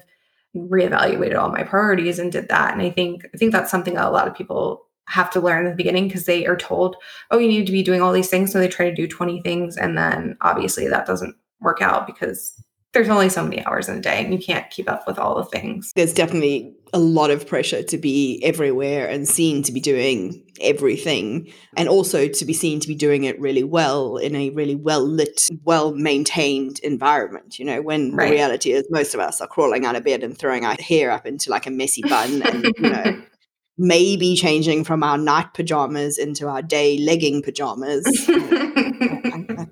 reevaluated 0.56 1.36
all 1.36 1.50
my 1.50 1.62
priorities 1.62 2.18
and 2.18 2.32
did 2.32 2.48
that. 2.48 2.72
And 2.72 2.82
I 2.82 2.90
think 2.90 3.26
I 3.34 3.36
think 3.36 3.52
that's 3.52 3.70
something 3.70 3.94
that 3.94 4.06
a 4.06 4.10
lot 4.10 4.28
of 4.28 4.34
people 4.34 4.86
have 5.08 5.30
to 5.30 5.40
learn 5.40 5.64
in 5.64 5.70
the 5.70 5.76
beginning 5.76 6.06
because 6.06 6.26
they 6.26 6.46
are 6.46 6.56
told, 6.56 6.96
oh, 7.30 7.38
you 7.38 7.48
need 7.48 7.66
to 7.66 7.72
be 7.72 7.82
doing 7.82 8.02
all 8.02 8.12
these 8.12 8.28
things. 8.28 8.52
So 8.52 8.58
they 8.58 8.68
try 8.68 8.88
to 8.88 8.94
do 8.94 9.08
20 9.08 9.40
things. 9.42 9.76
And 9.76 9.96
then 9.96 10.36
obviously 10.42 10.86
that 10.88 11.06
doesn't 11.06 11.34
work 11.60 11.80
out 11.80 12.06
because 12.06 12.62
there's 12.92 13.08
only 13.08 13.28
so 13.28 13.42
many 13.42 13.64
hours 13.64 13.88
in 13.88 13.98
a 13.98 14.00
day 14.00 14.22
and 14.24 14.32
you 14.32 14.38
can't 14.38 14.70
keep 14.70 14.88
up 14.88 15.06
with 15.06 15.18
all 15.18 15.34
the 15.34 15.44
things. 15.44 15.92
There's 15.94 16.12
definitely 16.12 16.74
a 16.92 16.98
lot 16.98 17.30
of 17.30 17.46
pressure 17.46 17.82
to 17.82 17.98
be 17.98 18.40
everywhere 18.42 19.08
and 19.08 19.28
seen 19.28 19.62
to 19.62 19.72
be 19.72 19.80
doing 19.80 20.42
everything 20.60 21.52
and 21.76 21.88
also 21.88 22.28
to 22.28 22.44
be 22.44 22.52
seen 22.52 22.80
to 22.80 22.88
be 22.88 22.94
doing 22.94 23.24
it 23.24 23.38
really 23.40 23.62
well 23.62 24.16
in 24.16 24.34
a 24.34 24.50
really 24.50 24.74
well 24.74 25.06
lit, 25.06 25.48
well 25.64 25.92
maintained 25.94 26.78
environment. 26.80 27.58
You 27.58 27.66
know, 27.66 27.82
when 27.82 28.14
right. 28.14 28.28
the 28.28 28.34
reality 28.34 28.72
is 28.72 28.84
most 28.90 29.14
of 29.14 29.20
us 29.20 29.40
are 29.40 29.46
crawling 29.46 29.84
out 29.84 29.96
of 29.96 30.04
bed 30.04 30.22
and 30.22 30.36
throwing 30.36 30.64
our 30.64 30.76
hair 30.80 31.10
up 31.10 31.26
into 31.26 31.50
like 31.50 31.66
a 31.66 31.70
messy 31.70 32.02
bun 32.02 32.42
and, 32.42 32.64
you 32.64 32.90
know, 32.90 33.22
maybe 33.78 34.34
changing 34.34 34.84
from 34.84 35.02
our 35.02 35.16
night 35.16 35.54
pajamas 35.54 36.18
into 36.18 36.48
our 36.48 36.62
day 36.62 36.98
legging 36.98 37.42
pajamas. 37.42 38.04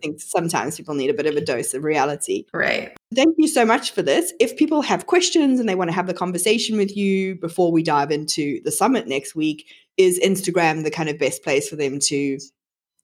Think 0.07 0.21
sometimes 0.21 0.77
people 0.77 0.95
need 0.95 1.11
a 1.11 1.15
bit 1.15 1.27
of 1.27 1.37
a 1.37 1.41
dose 1.41 1.75
of 1.75 1.85
reality. 1.85 2.45
Right. 2.53 2.97
Thank 3.15 3.35
you 3.39 3.49
so 3.49 3.65
much 3.65 3.93
for 3.93 4.03
this. 4.03 4.33
If 4.41 4.57
people 4.57 4.83
have 4.83 5.07
questions 5.07 5.61
and 5.61 5.69
they 5.69 5.75
want 5.75 5.89
to 5.91 5.95
have 5.95 6.07
the 6.07 6.15
conversation 6.15 6.77
with 6.77 6.97
you 6.97 7.37
before 7.37 7.73
we 7.73 7.83
dive 7.83 8.11
into 8.11 8.61
the 8.65 8.73
summit 8.73 9.07
next 9.07 9.35
week, 9.35 9.67
is 9.97 10.21
Instagram 10.21 10.85
the 10.85 10.91
kind 10.91 11.09
of 11.09 11.19
best 11.19 11.43
place 11.43 11.69
for 11.69 11.77
them 11.77 11.99
to 12.01 12.39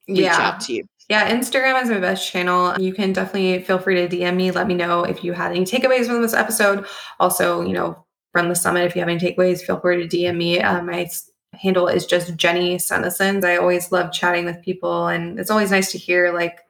reach 0.08 0.18
yeah. 0.18 0.36
out 0.36 0.60
to 0.62 0.74
you? 0.74 0.84
Yeah, 1.08 1.30
Instagram 1.30 1.82
is 1.82 1.90
my 1.90 1.98
best 1.98 2.30
channel. 2.30 2.78
You 2.80 2.94
can 2.94 3.12
definitely 3.12 3.62
feel 3.62 3.78
free 3.78 3.96
to 3.96 4.08
DM 4.08 4.36
me. 4.36 4.50
Let 4.50 4.66
me 4.66 4.74
know 4.74 5.04
if 5.04 5.24
you 5.24 5.32
had 5.32 5.50
any 5.52 5.64
takeaways 5.64 6.06
from 6.06 6.22
this 6.22 6.34
episode. 6.34 6.86
Also, 7.18 7.62
you 7.62 7.72
know, 7.72 8.04
from 8.32 8.48
the 8.48 8.54
summit. 8.54 8.84
If 8.84 8.96
you 8.96 9.00
have 9.00 9.08
any 9.08 9.20
takeaways, 9.20 9.62
feel 9.62 9.78
free 9.78 10.06
to 10.06 10.16
DM 10.16 10.36
me. 10.36 10.60
Uh, 10.60 10.82
my 10.82 11.08
handle 11.54 11.88
is 11.88 12.06
just 12.06 12.36
Jenny 12.36 12.76
Senesons. 12.76 13.44
I 13.44 13.56
always 13.56 13.92
love 13.92 14.12
chatting 14.12 14.44
with 14.44 14.62
people, 14.62 15.08
and 15.08 15.38
it's 15.38 15.50
always 15.50 15.70
nice 15.70 15.92
to 15.92 15.98
hear 15.98 16.32
like 16.32 16.60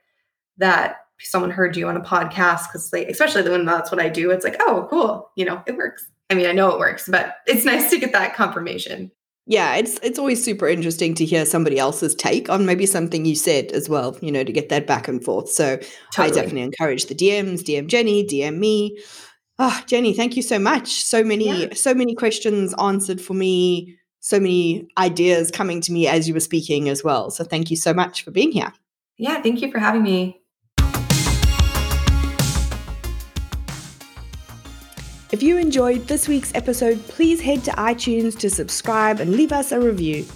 that 0.58 0.96
someone 1.20 1.50
heard 1.50 1.76
you 1.76 1.88
on 1.88 1.96
a 1.96 2.00
podcast 2.00 2.68
because, 2.68 2.92
like, 2.92 3.08
especially 3.08 3.48
when 3.48 3.64
that's 3.64 3.90
what 3.90 4.00
I 4.00 4.08
do. 4.08 4.30
It's 4.30 4.44
like, 4.44 4.56
oh, 4.60 4.86
cool, 4.90 5.30
you 5.36 5.44
know, 5.44 5.62
it 5.66 5.76
works. 5.76 6.06
I 6.30 6.34
mean, 6.34 6.46
I 6.46 6.52
know 6.52 6.70
it 6.70 6.78
works, 6.78 7.08
but 7.08 7.36
it's 7.46 7.64
nice 7.66 7.90
to 7.90 7.98
get 7.98 8.12
that 8.12 8.34
confirmation. 8.34 9.10
Yeah, 9.46 9.74
it's 9.74 9.98
it's 10.02 10.20
always 10.20 10.42
super 10.42 10.68
interesting 10.68 11.14
to 11.16 11.24
hear 11.24 11.44
somebody 11.44 11.78
else's 11.78 12.14
take 12.14 12.48
on 12.48 12.64
maybe 12.64 12.86
something 12.86 13.24
you 13.24 13.34
said 13.34 13.72
as 13.72 13.88
well, 13.88 14.16
you 14.20 14.30
know, 14.30 14.44
to 14.44 14.52
get 14.52 14.68
that 14.68 14.86
back 14.86 15.08
and 15.08 15.22
forth. 15.22 15.50
So 15.50 15.78
totally. 16.14 16.30
I 16.30 16.42
definitely 16.42 16.62
encourage 16.62 17.06
the 17.06 17.14
DMs, 17.14 17.60
DM 17.60 17.88
Jenny, 17.88 18.24
DM 18.24 18.58
me. 18.58 18.98
Oh, 19.58 19.82
Jenny, 19.86 20.14
thank 20.14 20.36
you 20.36 20.42
so 20.42 20.58
much. 20.58 21.04
So 21.04 21.22
many, 21.24 21.64
yeah. 21.64 21.74
so 21.74 21.92
many 21.92 22.14
questions 22.14 22.72
answered 22.80 23.20
for 23.20 23.34
me, 23.34 23.96
so 24.20 24.38
many 24.40 24.88
ideas 24.96 25.50
coming 25.50 25.80
to 25.82 25.92
me 25.92 26.06
as 26.06 26.26
you 26.26 26.34
were 26.34 26.40
speaking 26.40 26.88
as 26.88 27.04
well. 27.04 27.30
So 27.30 27.44
thank 27.44 27.70
you 27.70 27.76
so 27.76 27.92
much 27.92 28.24
for 28.24 28.30
being 28.30 28.52
here. 28.52 28.72
Yeah, 29.18 29.42
thank 29.42 29.60
you 29.60 29.70
for 29.70 29.78
having 29.78 30.02
me. 30.02 30.41
If 35.32 35.42
you 35.42 35.56
enjoyed 35.56 36.06
this 36.08 36.28
week's 36.28 36.54
episode, 36.54 37.02
please 37.08 37.40
head 37.40 37.64
to 37.64 37.70
iTunes 37.70 38.38
to 38.40 38.50
subscribe 38.50 39.18
and 39.18 39.32
leave 39.32 39.50
us 39.50 39.72
a 39.72 39.80
review. 39.80 40.26